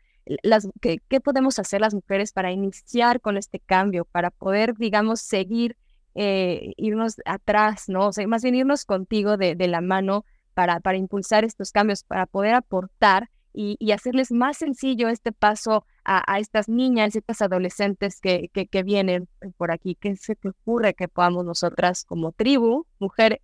Las, 0.45 0.69
¿qué, 0.81 0.99
¿Qué 1.09 1.21
podemos 1.21 1.59
hacer 1.59 1.81
las 1.81 1.93
mujeres 1.93 2.31
para 2.31 2.53
iniciar 2.53 3.21
con 3.21 3.37
este 3.37 3.59
cambio, 3.59 4.05
para 4.05 4.31
poder, 4.31 4.77
digamos, 4.77 5.23
seguir, 5.23 5.77
eh, 6.15 6.73
irnos 6.77 7.17
atrás, 7.25 7.89
¿no? 7.89 8.09
O 8.09 8.13
sea, 8.13 8.27
más 8.27 8.43
bien 8.43 8.55
irnos 8.55 8.85
contigo 8.85 9.37
de, 9.37 9.55
de 9.55 9.69
la 9.69 9.81
mano 9.81 10.25
para, 10.55 10.81
para 10.81 10.99
impulsar 10.99 11.45
estos 11.45 11.73
cambios, 11.73 12.05
para 12.05 12.27
poder 12.27 12.55
aportar 12.55 13.31
y, 13.55 13.93
hacerles 13.93 14.33
más 14.33 14.57
sencillo 14.57 15.09
este 15.09 15.33
paso 15.33 15.85
a, 16.05 16.39
estas 16.39 16.69
niñas, 16.69 17.15
estas 17.15 17.43
adolescentes 17.43 18.21
que, 18.21 18.49
que, 18.53 18.67
que, 18.67 18.83
vienen 18.83 19.29
por 19.57 19.71
aquí. 19.71 19.95
¿Qué 19.95 20.17
se 20.17 20.35
te 20.37 20.49
ocurre 20.49 20.95
que 20.95 21.09
podamos 21.09 21.45
nosotras 21.45 22.05
como 22.05 22.33
tribu, 22.33 22.87
mujeres, 22.99 23.41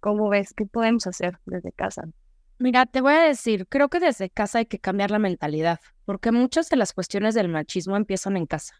cómo 0.00 0.28
ves? 0.28 0.54
¿Qué 0.54 0.66
podemos 0.66 1.06
hacer 1.06 1.38
desde 1.46 1.72
casa? 1.72 2.04
Mira, 2.58 2.86
te 2.86 3.00
voy 3.00 3.12
a 3.12 3.22
decir, 3.22 3.66
creo 3.68 3.88
que 3.88 4.00
desde 4.00 4.30
casa 4.30 4.58
hay 4.58 4.66
que 4.66 4.78
cambiar 4.78 5.10
la 5.10 5.18
mentalidad, 5.18 5.80
porque 6.04 6.32
muchas 6.32 6.68
de 6.68 6.76
las 6.76 6.92
cuestiones 6.92 7.34
del 7.34 7.48
machismo 7.48 7.96
empiezan 7.96 8.36
en 8.36 8.46
casa. 8.46 8.74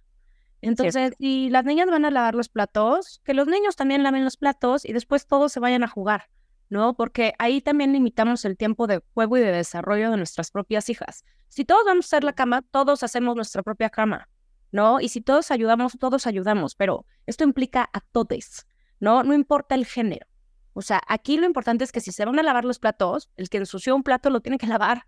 Entonces, 0.60 1.14
si 1.18 1.50
las 1.50 1.64
niñas 1.64 1.88
van 1.88 2.04
a 2.04 2.10
lavar 2.10 2.34
los 2.34 2.48
platos, 2.48 3.20
que 3.24 3.34
los 3.34 3.46
niños 3.46 3.76
también 3.76 4.02
laven 4.02 4.24
los 4.24 4.36
platos 4.36 4.84
y 4.84 4.92
después 4.92 5.26
todos 5.26 5.52
se 5.52 5.60
vayan 5.60 5.84
a 5.84 5.88
jugar. 5.88 6.28
¿no? 6.70 6.94
Porque 6.94 7.34
ahí 7.38 7.60
también 7.60 7.92
limitamos 7.92 8.44
el 8.44 8.56
tiempo 8.56 8.86
de 8.86 9.02
juego 9.14 9.36
y 9.36 9.40
de 9.40 9.52
desarrollo 9.52 10.10
de 10.10 10.16
nuestras 10.16 10.50
propias 10.50 10.88
hijas. 10.88 11.24
Si 11.48 11.64
todos 11.64 11.82
vamos 11.86 12.06
a 12.06 12.08
hacer 12.08 12.24
la 12.24 12.34
cama, 12.34 12.62
todos 12.62 13.02
hacemos 13.02 13.34
nuestra 13.36 13.62
propia 13.62 13.90
cama, 13.90 14.28
¿no? 14.70 15.00
Y 15.00 15.08
si 15.08 15.20
todos 15.20 15.50
ayudamos, 15.50 15.96
todos 15.98 16.26
ayudamos, 16.26 16.74
pero 16.74 17.06
esto 17.26 17.44
implica 17.44 17.88
a 17.92 18.00
todos, 18.00 18.66
¿no? 19.00 19.22
No 19.22 19.32
importa 19.32 19.74
el 19.74 19.86
género. 19.86 20.26
O 20.74 20.82
sea, 20.82 21.00
aquí 21.08 21.38
lo 21.38 21.46
importante 21.46 21.84
es 21.84 21.92
que 21.92 22.00
si 22.00 22.12
se 22.12 22.24
van 22.24 22.38
a 22.38 22.42
lavar 22.42 22.64
los 22.64 22.78
platos, 22.78 23.30
el 23.36 23.48
que 23.48 23.56
ensució 23.56 23.96
un 23.96 24.02
plato 24.02 24.30
lo 24.30 24.40
tiene 24.40 24.58
que 24.58 24.66
lavar, 24.66 25.06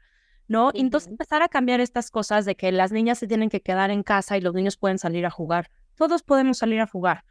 ¿no? 0.50 0.72
Y 0.74 0.80
entonces 0.80 1.08
empezar 1.08 1.44
a 1.44 1.48
cambiar 1.48 1.78
estas 1.78 2.10
cosas 2.10 2.44
de 2.44 2.56
que 2.56 2.72
las 2.72 2.90
niñas 2.90 3.20
se 3.20 3.28
tienen 3.28 3.50
que 3.50 3.60
quedar 3.60 3.92
en 3.92 4.02
casa 4.02 4.36
y 4.36 4.40
los 4.40 4.52
niños 4.52 4.76
pueden 4.76 4.98
salir 4.98 5.24
a 5.24 5.30
jugar. 5.30 5.70
Todos 5.94 6.24
podemos 6.24 6.58
salir 6.58 6.80
a 6.80 6.88
jugar. 6.88 7.24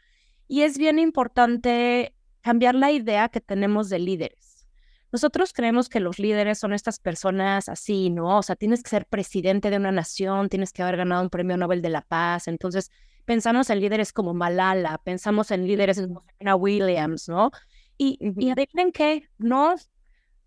Y 0.47 0.61
es 0.61 0.77
bien 0.77 0.99
importante 0.99 2.15
cambiar 2.39 2.75
la 2.75 2.91
idea 2.91 3.27
que 3.27 3.41
tenemos 3.41 3.89
de 3.89 3.99
líderes. 3.99 4.65
Nosotros 5.11 5.51
creemos 5.51 5.89
que 5.89 5.99
los 5.99 6.17
líderes 6.17 6.59
son 6.59 6.71
estas 6.71 6.99
personas 6.99 7.67
así, 7.67 8.09
¿no? 8.09 8.38
O 8.38 8.41
sea, 8.41 8.55
tienes 8.55 8.83
que 8.83 8.89
ser 8.89 9.05
presidente 9.05 9.69
de 9.69 9.75
una 9.75 9.91
nación, 9.91 10.47
tienes 10.47 10.71
que 10.71 10.81
haber 10.81 10.95
ganado 10.95 11.21
un 11.21 11.29
premio 11.29 11.57
Nobel 11.57 11.81
de 11.81 11.89
la 11.89 12.03
Paz. 12.03 12.47
Entonces, 12.47 12.89
pensamos 13.25 13.69
en 13.69 13.81
líderes 13.81 14.13
como 14.13 14.33
Malala, 14.33 14.97
pensamos 15.03 15.51
en 15.51 15.67
líderes 15.67 15.99
como 15.99 16.21
Serena 16.21 16.55
Williams, 16.55 17.27
¿no? 17.27 17.51
Y, 17.97 18.17
y 18.21 18.49
adivinen 18.49 18.93
qué, 18.93 19.27
no, 19.38 19.75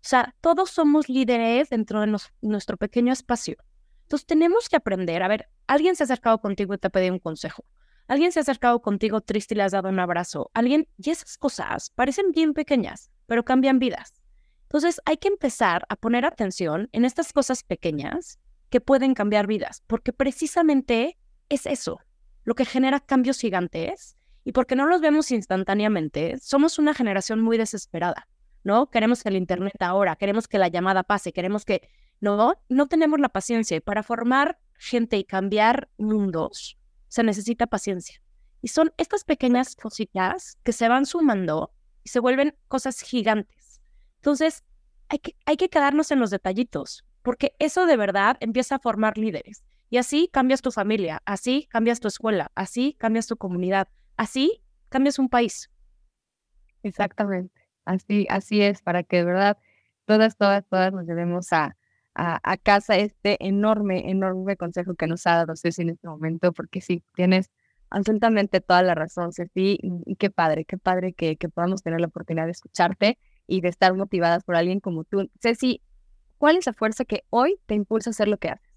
o 0.03 0.05
sea, 0.05 0.35
todos 0.41 0.69
somos 0.69 1.07
líderes 1.07 1.69
dentro 1.69 2.01
de 2.01 2.17
nuestro 2.41 2.75
pequeño 2.75 3.13
espacio. 3.13 3.55
Entonces, 4.01 4.25
tenemos 4.25 4.67
que 4.67 4.75
aprender. 4.75 5.23
A 5.23 5.29
ver, 5.29 5.47
alguien 5.65 5.95
se 5.95 6.03
ha 6.03 6.05
acercado 6.05 6.41
contigo 6.41 6.73
y 6.73 6.77
te 6.77 6.87
ha 6.87 6.89
pedido 6.89 7.13
un 7.13 7.19
consejo. 7.19 7.63
Alguien 8.07 8.33
se 8.33 8.39
ha 8.39 8.41
acercado 8.41 8.81
contigo 8.81 9.21
triste 9.21 9.53
y 9.53 9.57
le 9.57 9.63
has 9.63 9.71
dado 9.71 9.87
un 9.87 9.99
abrazo. 9.99 10.51
Alguien, 10.53 10.89
y 10.97 11.09
esas 11.09 11.37
cosas 11.37 11.89
parecen 11.91 12.33
bien 12.33 12.53
pequeñas, 12.53 13.11
pero 13.27 13.45
cambian 13.45 13.79
vidas. 13.79 14.21
Entonces 14.63 14.99
hay 15.05 15.15
que 15.15 15.29
empezar 15.29 15.85
a 15.87 15.95
poner 15.95 16.25
atención 16.25 16.89
en 16.91 17.05
estas 17.05 17.31
cosas 17.31 17.63
pequeñas 17.63 18.39
que 18.69 18.81
pueden 18.81 19.13
cambiar 19.13 19.47
vidas, 19.47 19.83
porque 19.87 20.11
precisamente 20.11 21.17
es 21.47 21.65
eso, 21.65 22.01
lo 22.43 22.55
que 22.55 22.65
genera 22.65 22.99
cambios 22.99 23.39
gigantes. 23.39 24.17
Y 24.43 24.51
porque 24.51 24.75
no 24.75 24.85
los 24.85 24.99
vemos 24.99 25.31
instantáneamente, 25.31 26.37
somos 26.39 26.77
una 26.77 26.93
generación 26.93 27.39
muy 27.39 27.57
desesperada, 27.57 28.27
¿no? 28.63 28.89
Queremos 28.89 29.25
el 29.25 29.35
Internet 29.35 29.81
ahora, 29.81 30.15
queremos 30.15 30.47
que 30.47 30.57
la 30.57 30.67
llamada 30.67 31.03
pase, 31.03 31.33
queremos 31.33 31.65
que... 31.65 31.89
No, 32.19 32.55
no 32.69 32.87
tenemos 32.87 33.19
la 33.19 33.29
paciencia. 33.29 33.81
para 33.81 34.01
formar 34.01 34.57
gente 34.77 35.17
y 35.17 35.23
cambiar 35.23 35.89
mundos, 35.97 36.77
se 37.07 37.23
necesita 37.23 37.67
paciencia. 37.67 38.21
Y 38.61 38.69
son 38.69 38.93
estas 38.97 39.23
pequeñas 39.25 39.75
cositas 39.75 40.57
que 40.63 40.71
se 40.71 40.87
van 40.87 41.05
sumando 41.05 41.73
y 42.03 42.09
se 42.09 42.19
vuelven 42.19 42.55
cosas 42.67 43.01
gigantes. 43.01 43.81
Entonces, 44.15 44.63
hay 45.09 45.19
que, 45.19 45.35
hay 45.45 45.57
que 45.57 45.69
quedarnos 45.69 46.11
en 46.11 46.19
los 46.19 46.29
detallitos, 46.29 47.05
porque 47.21 47.55
eso 47.59 47.85
de 47.85 47.97
verdad 47.97 48.37
empieza 48.39 48.75
a 48.75 48.79
formar 48.79 49.17
líderes. 49.17 49.63
Y 49.89 49.97
así 49.97 50.29
cambias 50.31 50.61
tu 50.61 50.71
familia, 50.71 51.21
así 51.25 51.67
cambias 51.69 51.99
tu 51.99 52.07
escuela, 52.07 52.51
así 52.55 52.95
cambias 52.97 53.27
tu 53.27 53.37
comunidad, 53.37 53.89
así 54.17 54.63
cambias 54.89 55.19
un 55.19 55.29
país. 55.29 55.69
Exactamente. 56.83 57.62
Así, 57.85 58.27
así 58.29 58.61
es, 58.61 58.81
para 58.81 59.03
que 59.03 59.17
de 59.17 59.25
verdad 59.25 59.57
todas, 60.05 60.37
todas, 60.37 60.65
todas 60.67 60.93
nos 60.93 61.05
llevemos 61.05 61.51
a, 61.53 61.75
a, 62.15 62.57
casa 62.57 62.97
este 62.97 63.45
enorme, 63.45 64.09
enorme 64.09 64.55
consejo 64.57 64.95
que 64.95 65.07
nos 65.07 65.25
ha 65.27 65.35
dado 65.37 65.55
Ceci 65.55 65.81
en 65.81 65.89
este 65.89 66.07
momento, 66.07 66.53
porque 66.53 66.81
sí, 66.81 67.03
tienes 67.15 67.49
absolutamente 67.89 68.61
toda 68.61 68.81
la 68.83 68.95
razón, 68.95 69.33
Ceci, 69.33 69.79
y, 69.81 70.15
qué 70.15 70.29
padre, 70.29 70.65
qué 70.65 70.77
padre 70.77 71.13
que, 71.13 71.35
que 71.37 71.49
podamos 71.49 71.83
tener 71.83 72.01
la 72.01 72.07
oportunidad 72.07 72.45
de 72.45 72.51
escucharte 72.51 73.17
y 73.47 73.61
de 73.61 73.69
estar 73.69 73.93
motivadas 73.93 74.43
por 74.43 74.55
alguien 74.55 74.79
como 74.79 75.03
tú. 75.03 75.29
Ceci, 75.41 75.81
¿cuál 76.37 76.57
es 76.57 76.65
la 76.65 76.73
fuerza 76.73 77.05
que 77.05 77.23
hoy 77.29 77.59
te 77.65 77.75
impulsa 77.75 78.09
a 78.09 78.11
hacer 78.11 78.27
lo 78.27 78.37
que 78.37 78.49
haces? 78.49 78.73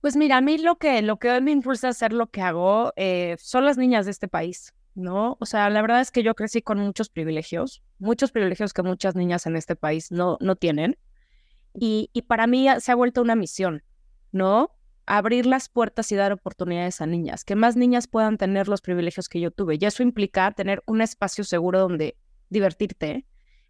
Pues 0.00 0.16
mira, 0.16 0.36
a 0.36 0.40
mí 0.42 0.58
lo 0.58 0.76
que, 0.76 1.00
lo 1.00 1.18
que 1.18 1.30
hoy 1.30 1.40
me 1.40 1.50
impulsa 1.50 1.86
a 1.86 1.90
hacer 1.90 2.12
lo 2.12 2.26
que 2.26 2.42
hago 2.42 2.92
eh, 2.96 3.36
son 3.38 3.64
las 3.64 3.78
niñas 3.78 4.04
de 4.04 4.10
este 4.10 4.28
país, 4.28 4.74
¿no? 4.94 5.36
O 5.40 5.46
sea, 5.46 5.68
la 5.70 5.82
verdad 5.82 6.00
es 6.00 6.10
que 6.10 6.22
yo 6.22 6.34
crecí 6.34 6.62
con 6.62 6.78
muchos 6.78 7.08
privilegios, 7.08 7.82
muchos 7.98 8.30
privilegios 8.32 8.72
que 8.72 8.82
muchas 8.82 9.14
niñas 9.14 9.46
en 9.46 9.56
este 9.56 9.76
país 9.76 10.10
no, 10.12 10.38
no 10.40 10.56
tienen. 10.56 10.96
Y, 11.74 12.10
para 12.28 12.46
mí 12.46 12.68
se 12.78 12.92
ha 12.92 12.94
vuelto 12.94 13.20
una 13.20 13.34
misión, 13.34 13.82
¿no? 14.30 14.70
Abrir 15.06 15.44
las 15.44 15.68
puertas 15.68 16.10
y 16.12 16.14
dar 16.14 16.32
oportunidades 16.32 17.00
a 17.00 17.06
niñas, 17.06 17.44
que 17.44 17.56
más 17.56 17.74
niñas 17.74 18.06
puedan 18.06 18.38
tener 18.38 18.68
los 18.68 18.80
privilegios 18.80 19.28
que 19.28 19.40
yo 19.40 19.50
tuve. 19.50 19.76
Y 19.80 19.84
eso 19.84 20.04
implica 20.04 20.52
tener 20.52 20.82
un 20.86 21.00
espacio 21.00 21.42
seguro 21.42 21.80
donde 21.80 22.16
divertirte. 22.48 23.26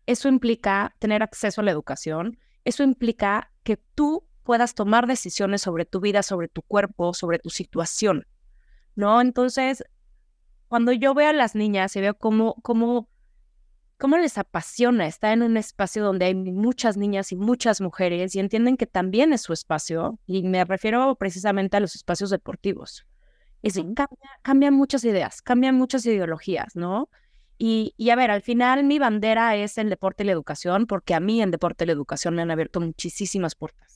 Eso 0.06 0.28
implica 0.28 0.94
tener 0.98 1.22
acceso 1.22 1.62
a 1.62 1.64
la 1.64 1.70
educación. 1.70 2.38
Eso 2.64 2.82
implica 2.82 3.50
que 3.62 3.78
tú 3.78 4.26
puedas 4.42 4.74
tomar 4.74 5.06
decisiones 5.06 5.62
sobre 5.62 5.86
tu 5.86 6.00
vida, 6.00 6.22
sobre 6.22 6.48
tu 6.48 6.60
cuerpo, 6.60 7.14
sobre 7.14 7.38
tu 7.38 7.48
situación, 7.48 8.26
¿no? 8.94 9.22
Entonces, 9.22 9.82
cuando 10.68 10.92
yo 10.92 11.14
veo 11.14 11.30
a 11.30 11.32
las 11.32 11.54
niñas 11.54 11.94
y 11.96 12.00
veo 12.00 12.14
cómo, 12.14 12.54
cómo 12.62 13.08
cómo 13.98 14.18
les 14.18 14.38
apasiona 14.38 15.06
estar 15.06 15.32
en 15.32 15.42
un 15.42 15.56
espacio 15.56 16.04
donde 16.04 16.26
hay 16.26 16.34
muchas 16.34 16.96
niñas 16.96 17.32
y 17.32 17.36
muchas 17.36 17.80
mujeres 17.80 18.34
y 18.34 18.40
entienden 18.40 18.76
que 18.76 18.86
también 18.86 19.32
es 19.32 19.42
su 19.42 19.52
espacio, 19.52 20.18
y 20.26 20.42
me 20.42 20.64
refiero 20.64 21.14
precisamente 21.14 21.76
a 21.76 21.80
los 21.80 21.94
espacios 21.94 22.30
deportivos. 22.30 23.06
Y 23.62 23.70
sí, 23.70 23.82
cambian 24.42 24.74
muchas 24.74 25.04
ideas, 25.04 25.40
cambian 25.40 25.76
muchas 25.76 26.04
ideologías, 26.04 26.76
¿no? 26.76 27.08
Y, 27.56 27.94
y, 27.96 28.10
a 28.10 28.16
ver, 28.16 28.30
al 28.30 28.42
final 28.42 28.84
mi 28.84 28.98
bandera 28.98 29.56
es 29.56 29.78
el 29.78 29.88
deporte 29.88 30.22
y 30.22 30.26
la 30.26 30.32
educación, 30.32 30.86
porque 30.86 31.14
a 31.14 31.20
mí 31.20 31.40
en 31.40 31.50
deporte 31.50 31.84
y 31.84 31.86
la 31.86 31.92
educación 31.92 32.34
me 32.34 32.42
han 32.42 32.50
abierto 32.50 32.80
muchísimas 32.80 33.54
puertas. 33.54 33.93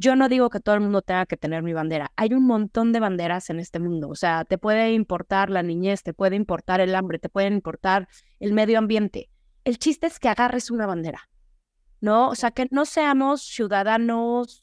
Yo 0.00 0.16
no 0.16 0.30
digo 0.30 0.48
que 0.48 0.60
todo 0.60 0.76
el 0.76 0.80
mundo 0.80 1.02
tenga 1.02 1.26
que 1.26 1.36
tener 1.36 1.62
mi 1.62 1.74
bandera. 1.74 2.10
Hay 2.16 2.32
un 2.32 2.46
montón 2.46 2.90
de 2.90 3.00
banderas 3.00 3.50
en 3.50 3.60
este 3.60 3.80
mundo. 3.80 4.08
O 4.08 4.14
sea, 4.14 4.46
te 4.46 4.56
puede 4.56 4.94
importar 4.94 5.50
la 5.50 5.62
niñez, 5.62 6.02
te 6.02 6.14
puede 6.14 6.36
importar 6.36 6.80
el 6.80 6.94
hambre, 6.94 7.18
te 7.18 7.28
puede 7.28 7.48
importar 7.48 8.08
el 8.38 8.54
medio 8.54 8.78
ambiente. 8.78 9.28
El 9.62 9.78
chiste 9.78 10.06
es 10.06 10.18
que 10.18 10.30
agarres 10.30 10.70
una 10.70 10.86
bandera, 10.86 11.28
¿no? 12.00 12.30
O 12.30 12.34
sea, 12.34 12.50
que 12.50 12.66
no 12.70 12.86
seamos 12.86 13.42
ciudadanos 13.42 14.62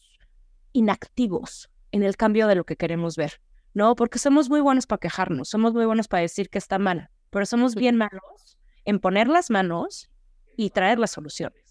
inactivos 0.73 1.69
en 1.91 2.01
el 2.01 2.17
cambio 2.17 2.47
de 2.47 2.55
lo 2.55 2.63
que 2.63 2.75
queremos 2.75 3.15
ver, 3.15 3.39
¿no? 3.75 3.95
Porque 3.95 4.17
somos 4.17 4.49
muy 4.49 4.61
buenos 4.61 4.87
para 4.87 5.01
quejarnos, 5.01 5.49
somos 5.49 5.71
muy 5.75 5.85
buenos 5.85 6.07
para 6.07 6.21
decir 6.21 6.49
que 6.49 6.57
está 6.57 6.79
mal, 6.79 7.11
pero 7.29 7.45
somos 7.45 7.75
bien 7.75 7.95
malos 7.95 8.57
en 8.85 8.99
poner 8.99 9.27
las 9.27 9.51
manos 9.51 10.09
y 10.55 10.71
traer 10.71 10.97
las 10.97 11.11
soluciones. 11.11 11.66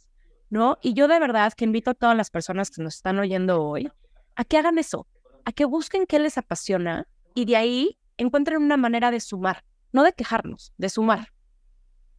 ¿No? 0.51 0.79
Y 0.83 0.95
yo 0.95 1.09
de 1.09 1.19
verdad 1.19 1.53
que 1.53 1.65
invito 1.65 1.91
a 1.91 1.95
todas 1.95 2.17
las 2.17 2.31
personas 2.31 2.71
que 2.71 2.83
nos 2.83 2.97
están 2.97 3.19
oyendo 3.19 3.63
hoy 3.63 3.91
a 4.37 4.45
que 4.45 4.59
hagan 4.59 4.79
eso, 4.79 5.07
a 5.45 5.53
que 5.53 5.65
busquen 5.65 6.07
qué 6.07 6.19
les 6.19 6.39
apasiona 6.39 7.07
y 7.35 7.45
de 7.45 7.57
ahí 7.57 7.99
encuentren 8.17 8.63
una 8.63 8.77
manera 8.77 9.11
de 9.11 9.21
sumar, 9.21 9.65
no 9.93 10.03
de 10.05 10.13
quejarnos, 10.13 10.73
de 10.77 10.89
sumar. 10.89 11.33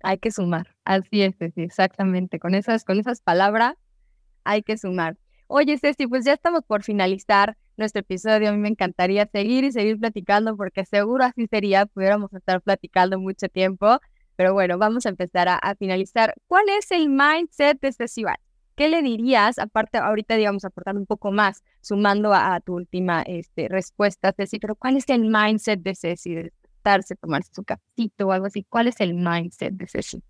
Hay 0.03 0.19
que 0.19 0.31
sumar, 0.31 0.75
así 0.85 1.23
es, 1.23 1.35
exactamente. 1.39 2.39
Con 2.39 2.55
esas, 2.55 2.83
con 2.83 2.99
esas 2.99 3.21
palabras 3.21 3.75
hay 4.43 4.61
que 4.63 4.77
sumar. 4.77 5.17
Oye, 5.47 5.77
Ceci, 5.77 6.07
pues 6.07 6.25
ya 6.25 6.33
estamos 6.33 6.61
por 6.65 6.83
finalizar 6.83 7.57
nuestro 7.77 8.01
episodio. 8.01 8.49
A 8.49 8.51
mí 8.51 8.57
me 8.57 8.67
encantaría 8.67 9.27
seguir 9.31 9.63
y 9.63 9.71
seguir 9.71 9.97
platicando 9.99 10.57
porque 10.57 10.85
seguro 10.85 11.23
así 11.23 11.47
sería, 11.47 11.85
pudiéramos 11.85 12.33
estar 12.33 12.61
platicando 12.61 13.19
mucho 13.19 13.47
tiempo. 13.47 13.99
Pero 14.37 14.53
bueno, 14.53 14.77
vamos 14.77 15.05
a 15.07 15.09
empezar 15.09 15.49
a, 15.49 15.75
finalizar. 15.75 16.35
¿Cuál 16.45 16.65
es 16.69 16.91
el 16.91 17.09
mindset 17.09 17.81
de 17.81 17.87
este 17.89 18.03
festival? 18.03 18.37
¿Qué 18.75 18.87
le 18.87 19.01
dirías? 19.01 19.57
Aparte, 19.57 19.97
ahorita, 19.97 20.35
digamos, 20.35 20.63
aportar 20.63 20.95
un 20.95 21.07
poco 21.07 21.31
más, 21.31 21.63
sumando 21.81 22.33
a, 22.35 22.59
tu 22.61 22.75
última 22.75 23.23
este, 23.23 23.67
respuesta, 23.67 24.31
Ceci, 24.31 24.59
pero 24.59 24.75
¿cuál 24.75 24.95
es 24.95 25.09
el 25.09 25.21
mindset 25.21 25.81
de 25.81 25.95
Ceci? 25.95 26.35
De 26.35 26.53
estarse, 26.77 27.15
tomarse 27.15 27.51
su 27.51 27.63
cafecito 27.63 28.27
o 28.27 28.31
algo 28.31 28.45
así. 28.45 28.63
¿Cuál 28.69 28.87
es 28.87 29.01
el 29.01 29.15
mindset 29.15 29.73
de 29.73 29.87
Ceci? 29.87 30.23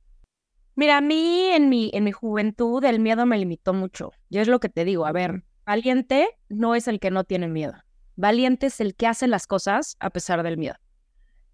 Mira, 0.75 0.97
a 0.97 1.01
mí 1.01 1.49
en 1.51 1.67
mi, 1.67 1.91
en 1.93 2.05
mi 2.05 2.13
juventud 2.13 2.81
el 2.85 3.01
miedo 3.01 3.25
me 3.25 3.37
limitó 3.37 3.73
mucho. 3.73 4.13
Yo 4.29 4.41
es 4.41 4.47
lo 4.47 4.61
que 4.61 4.69
te 4.69 4.85
digo, 4.85 5.05
a 5.05 5.11
ver, 5.11 5.43
valiente 5.65 6.29
no 6.47 6.75
es 6.75 6.87
el 6.87 7.01
que 7.01 7.11
no 7.11 7.25
tiene 7.25 7.49
miedo. 7.49 7.73
Valiente 8.15 8.67
es 8.67 8.79
el 8.79 8.95
que 8.95 9.07
hace 9.07 9.27
las 9.27 9.47
cosas 9.47 9.97
a 9.99 10.09
pesar 10.11 10.43
del 10.43 10.57
miedo. 10.57 10.75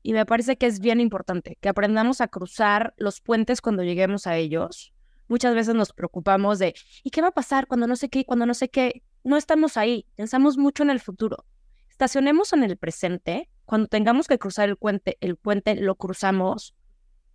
Y 0.04 0.12
me 0.12 0.26
parece 0.26 0.58
que 0.58 0.66
es 0.66 0.80
bien 0.80 1.00
importante 1.00 1.58
que 1.62 1.70
aprendamos 1.70 2.20
a 2.20 2.28
cruzar 2.28 2.94
los 2.98 3.22
puentes 3.22 3.62
cuando 3.62 3.84
lleguemos 3.84 4.28
a 4.28 4.36
ellos. 4.36 4.94
Muchas 5.30 5.56
veces 5.56 5.74
nos 5.76 5.94
preocupamos 5.94 6.60
de, 6.60 6.76
¿y 7.04 7.10
qué 7.10 7.22
va 7.22 7.30
a 7.30 7.34
pasar 7.34 7.68
cuando 7.68 7.88
no 7.88 7.96
sé 7.96 8.10
qué, 8.10 8.26
cuando 8.26 8.46
no 8.46 8.54
sé 8.54 8.70
qué? 8.70 9.02
No 9.24 9.38
estamos 9.38 9.78
ahí, 9.78 10.06
pensamos 10.16 10.58
mucho 10.58 10.84
en 10.84 10.90
el 10.90 11.00
futuro. 11.00 11.46
Estacionemos 11.90 12.52
en 12.52 12.64
el 12.64 12.76
presente, 12.76 13.50
cuando 13.64 13.88
tengamos 13.88 14.28
que 14.28 14.38
cruzar 14.38 14.68
el 14.68 14.76
puente, 14.76 15.18
el 15.22 15.38
puente 15.38 15.76
lo 15.76 15.96
cruzamos 15.96 16.76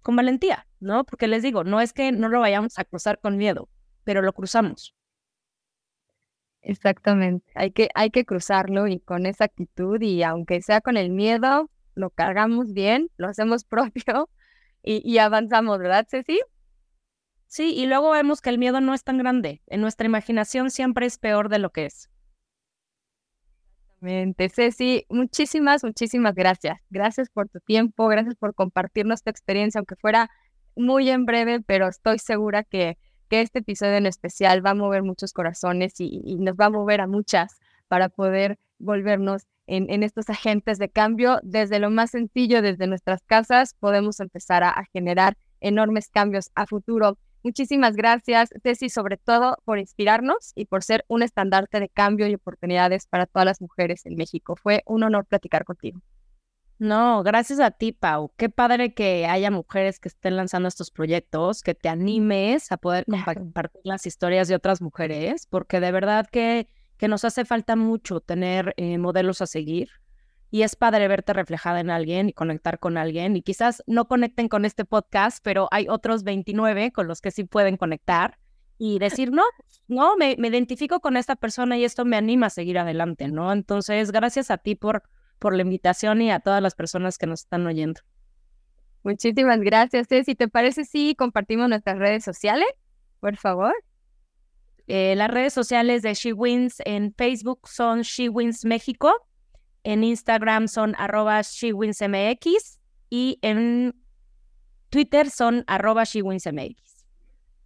con 0.03 0.15
valentía, 0.15 0.67
¿no? 0.79 1.05
Porque 1.05 1.27
les 1.27 1.43
digo, 1.43 1.65
no 1.65 1.81
es 1.81 1.95
que 1.95 2.13
no 2.13 2.29
lo 2.29 2.41
vayamos 2.41 2.79
a 2.79 2.85
cruzar 2.85 3.19
con 3.19 3.39
miedo, 3.39 3.71
pero 4.05 4.21
lo 4.21 4.35
cruzamos. 4.35 4.95
Exactamente, 6.61 7.51
hay 7.55 7.71
que, 7.71 7.89
hay 7.95 8.11
que 8.11 8.27
cruzarlo 8.27 8.89
y 8.89 9.01
con 9.01 9.25
esa 9.25 9.45
actitud 9.45 10.03
y 10.03 10.23
aunque 10.23 10.61
sea 10.61 10.83
con 10.83 10.99
el 10.99 11.09
miedo, 11.09 11.71
lo 11.99 12.11
cargamos 12.11 12.73
bien, 12.73 13.11
lo 13.17 13.29
hacemos 13.29 13.65
propio 13.65 14.31
y, 14.83 15.19
avanzamos, 15.19 15.79
¿verdad, 15.79 16.07
Ceci? 16.09 16.41
Sí, 17.47 17.75
y 17.75 17.87
luego 17.87 18.13
vemos 18.13 18.41
que 18.41 18.51
el 18.51 18.59
miedo 18.59 18.81
no 18.81 18.95
es 18.95 19.05
tan 19.05 19.19
grande. 19.19 19.61
En 19.67 19.81
nuestra 19.81 20.07
imaginación 20.07 20.71
siempre 20.71 21.05
es 21.05 21.19
peor 21.19 21.49
de 21.49 21.59
lo 21.59 21.71
que 21.71 21.87
es. 21.87 22.09
Exactamente. 23.81 24.49
Ceci, 24.49 25.05
muchísimas, 25.11 25.83
muchísimas 25.83 26.35
gracias. 26.35 26.79
Gracias 26.89 27.29
por 27.29 27.49
tu 27.49 27.59
tiempo, 27.61 28.07
gracias 28.07 28.37
por 28.37 28.55
compartirnos 28.55 29.23
tu 29.23 29.31
experiencia, 29.31 29.81
aunque 29.81 29.97
fuera 29.97 30.31
muy 30.77 31.11
en 31.11 31.27
breve, 31.27 31.61
pero 31.61 31.89
estoy 31.89 32.19
segura 32.19 32.63
que, 32.63 32.97
que 33.29 33.41
este 33.41 33.59
episodio 33.59 33.97
en 33.97 34.07
especial 34.07 34.65
va 34.65 34.71
a 34.71 34.75
mover 34.75 35.03
muchos 35.03 35.33
corazones 35.33 35.95
y 35.99 36.37
nos 36.37 36.55
va 36.55 36.67
a 36.67 36.71
mover 36.71 37.01
a 37.01 37.07
muchas 37.07 37.59
para 37.89 38.09
poder 38.09 38.59
volvernos 38.79 39.43
en, 39.69 40.03
estos 40.03 40.29
agentes 40.31 40.79
de 40.79 40.89
cambio. 40.89 41.39
Desde 41.43 41.79
lo 41.79 41.91
más 41.91 42.11
sencillo, 42.11 42.63
desde 42.63 42.87
nuestras 42.87 43.23
casas, 43.23 43.75
podemos 43.79 44.21
empezar 44.21 44.65
a, 44.65 44.75
generar 44.93 45.37
enormes 45.61 46.09
cambios 46.09 46.51
a 46.55 46.67
futuro. 46.67 47.19
Muchísimas 47.43 47.95
gracias, 47.95 48.51
Ceci, 48.63 48.89
sobre 48.89 49.17
todo 49.17 49.59
por 49.65 49.79
inspirarnos 49.79 50.53
y 50.55 50.65
por 50.65 50.83
ser 50.83 51.05
un 51.09 51.23
estandarte 51.23 51.79
de 51.79 51.89
cambio 51.89 52.27
y 52.27 52.35
oportunidades 52.35 53.07
para 53.07 53.27
todas 53.27 53.47
las 53.47 53.61
mujeres 53.61 54.07
en 54.07 54.17
México. 54.17 54.57
Fue 54.57 54.83
un 54.87 55.05
honor 55.05 55.25
platicar 55.27 55.65
contigo. 55.65 56.01
No, 56.79 57.25
gracias 57.25 57.59
a 57.59 57.73
ti, 57.73 57.93
Pau. 57.93 58.33
Qué 58.37 58.49
padre 58.49 58.95
que 58.95 59.27
haya 59.27 59.51
mujeres 59.51 59.99
que 59.99 60.09
estén 60.09 60.37
lanzando 60.37 60.69
estos 60.69 60.93
proyectos, 60.93 61.63
que 61.63 61.75
te 61.75 61.89
animes 61.89 62.71
a 62.71 62.77
poder 62.77 63.05
compartir 63.05 63.81
las 63.83 64.07
historias 64.07 64.47
de 64.47 64.55
otras 64.55 64.81
mujeres, 64.81 65.49
porque 65.49 65.81
de 65.81 65.91
verdad 65.91 66.27
que 66.31 66.69
que 66.99 67.09
nos 67.09 67.25
hace 67.25 67.45
falta 67.45 67.77
mucho 67.77 68.21
tener 68.21 68.75
eh, 68.77 68.99
modelos 68.99 69.41
a 69.41 69.47
seguir 69.47 69.89
y 70.51 70.63
es 70.63 70.77
padre 70.77 71.09
verte 71.09 71.33
reflejada 71.33 71.81
en 71.81 71.91
alguien 71.91 72.29
y 72.29 72.33
conectar 72.33 72.79
con 72.79 72.97
alguien 72.97 73.37
y 73.37 73.43
quizás 73.43 73.83
no 73.87 74.09
conecten 74.09 74.49
con 74.49 74.65
este 74.65 74.85
podcast, 74.85 75.39
pero 75.43 75.69
hay 75.71 75.89
otros 75.89 76.25
29 76.25 76.93
con 76.93 77.07
los 77.07 77.21
que 77.21 77.31
sí 77.31 77.45
pueden 77.45 77.77
conectar 77.77 78.39
y 78.79 78.99
decir, 78.99 79.33
no, 79.33 79.43
no, 79.89 80.17
me, 80.17 80.37
me 80.39 80.49
identifico 80.49 81.01
con 81.01 81.17
esta 81.17 81.37
persona 81.37 81.77
y 81.77 81.85
esto 81.85 82.05
me 82.05 82.17
anima 82.17 82.47
a 82.47 82.51
seguir 82.51 82.79
adelante, 82.79 83.29
¿no? 83.29 83.53
Entonces, 83.53 84.13
gracias 84.13 84.51
a 84.51 84.59
ti 84.59 84.77
por, 84.77 85.03
por 85.39 85.55
la 85.55 85.63
invitación 85.63 86.23
y 86.23 86.31
a 86.31 86.41
todas 86.41 86.63
las 86.63 86.75
personas 86.75 87.19
que 87.19 87.27
nos 87.27 87.41
están 87.41 87.67
oyendo. 87.67 88.01
Muchísimas 89.03 89.61
gracias. 89.61 90.07
Si 90.09 90.35
te 90.35 90.49
parece, 90.49 90.85
sí, 90.85 91.15
compartimos 91.17 91.69
nuestras 91.69 91.99
redes 91.99 92.25
sociales, 92.25 92.69
por 93.21 93.37
favor. 93.37 93.75
Eh, 94.91 95.15
las 95.17 95.31
redes 95.31 95.53
sociales 95.53 96.01
de 96.01 96.15
She 96.15 96.33
Wins 96.33 96.81
en 96.87 97.13
Facebook 97.15 97.69
son 97.69 98.01
She 98.01 98.31
Wins 98.31 98.65
México, 98.65 99.13
en 99.85 100.03
Instagram 100.03 100.67
son 100.67 100.95
arroba 100.97 101.43
She 101.43 101.75
Wins 101.75 102.01
MX 102.01 102.81
y 103.11 103.39
en 103.43 103.95
Twitter 104.89 105.29
son 105.29 105.63
arroba 105.67 106.05
She 106.05 106.23
Wins 106.23 106.47
MX. 106.47 107.07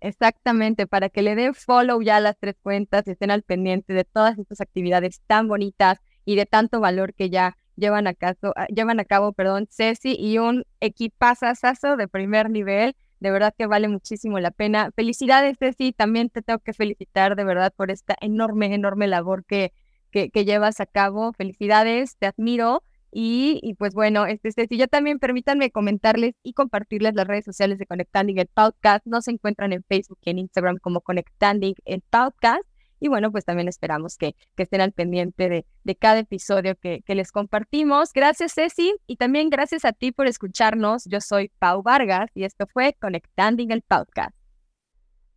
Exactamente, 0.01 0.89
para 0.89 1.11
que 1.11 1.23
le 1.23 1.37
den 1.37 1.55
follow 1.55 2.03
ya 2.03 2.17
a 2.17 2.21
las 2.21 2.37
tres 2.41 2.57
cuentas 2.61 3.07
y 3.07 3.13
estén 3.13 3.31
al 3.31 3.45
pendiente 3.45 3.93
de 3.93 4.03
todas 4.03 4.37
estas 4.37 4.61
actividades 4.61 5.21
tan 5.29 5.47
bonitas 5.47 6.01
y 6.25 6.35
de 6.35 6.45
tanto 6.45 6.81
valor 6.81 7.15
que 7.15 7.31
ya 7.31 7.57
llevan 7.77 8.09
a, 8.09 8.15
caso, 8.15 8.53
llevan 8.75 8.99
a 8.99 9.05
cabo, 9.05 9.33
perdón, 9.33 9.69
Ceci 9.71 10.17
y 10.19 10.39
un 10.39 10.65
equipazazazo 10.81 11.97
de 11.97 12.09
primer 12.09 12.51
nivel 12.51 12.97
de 13.23 13.31
verdad 13.31 13.55
que 13.57 13.67
vale 13.67 13.89
muchísimo 13.89 14.41
la 14.41 14.51
pena. 14.51 14.91
Felicidades, 14.97 15.57
Ceci, 15.59 15.93
también 15.93 16.29
te 16.29 16.43
tengo 16.43 16.59
que 16.59 16.73
felicitar 16.73 17.37
de 17.37 17.45
verdad 17.45 17.73
por 17.75 17.93
esta 17.93 18.17
enorme, 18.21 18.75
enorme 18.75 19.07
labor 19.07 19.45
que, 19.45 19.73
que, 20.11 20.45
llevas 20.45 20.81
a 20.81 20.87
cabo. 20.87 21.33
Felicidades, 21.33 22.17
te 22.19 22.27
admiro. 22.27 22.83
Y, 23.13 23.75
pues 23.79 23.95
bueno, 23.95 24.27
este, 24.27 24.51
Ceci, 24.51 24.77
yo 24.77 24.89
también 24.89 25.21
permítanme 25.21 25.71
comentarles 25.71 26.35
y 26.43 26.55
compartirles 26.55 27.15
las 27.15 27.29
redes 27.29 27.45
sociales 27.45 27.79
de 27.79 27.87
Conectanding 27.87 28.39
el 28.39 28.49
Podcast. 28.49 29.07
Nos 29.07 29.29
encuentran 29.29 29.73
en 29.73 29.85
Facebook 29.85 30.19
y 30.23 30.31
en 30.31 30.39
Instagram 30.41 30.79
como 30.79 31.01
Conectanding 31.01 31.75
el 31.85 32.03
Podcast. 32.11 32.72
Y 33.03 33.09
bueno, 33.09 33.33
pues 33.33 33.45
también 33.45 33.67
esperamos 33.67 34.17
que, 34.17 34.37
estén 34.57 34.81
al 34.81 34.93
pendiente 34.93 35.67
de, 35.83 35.97
cada 35.97 36.21
episodio 36.21 36.77
que, 36.77 37.03
les 37.09 37.33
compartimos. 37.33 38.13
Gracias, 38.13 38.55
Ceci, 38.55 38.95
y 39.09 39.17
también 39.17 39.51
gracias 39.51 39.85
a 39.85 39.93
ti 39.93 40.13
por 40.13 40.29
escucharnos. 40.29 41.07
Yo 41.07 41.21
soy 41.21 41.51
Pau 41.59 41.83
Vargas 41.83 42.31
y 42.33 42.45
esto 42.45 42.69
fue 42.73 42.97
Conectanding 43.01 43.73
el 43.73 43.83
Podcast. 43.83 44.37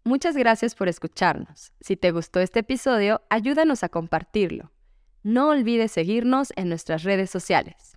Muchas 0.04 0.38
gracias 0.38 0.76
por 0.76 0.90
escucharnos. 0.90 1.74
Si 1.82 1.98
te 1.98 2.12
gustó 2.12 2.40
este 2.40 2.60
episodio, 2.60 3.24
ayúdanos 3.32 3.84
a 3.84 3.90
compartirlo. 3.90 4.72
No 5.24 5.50
olvides 5.50 5.92
seguirnos 5.92 6.54
en 6.56 6.70
nuestras 6.70 7.02
redes 7.02 7.32
sociales. 7.32 7.95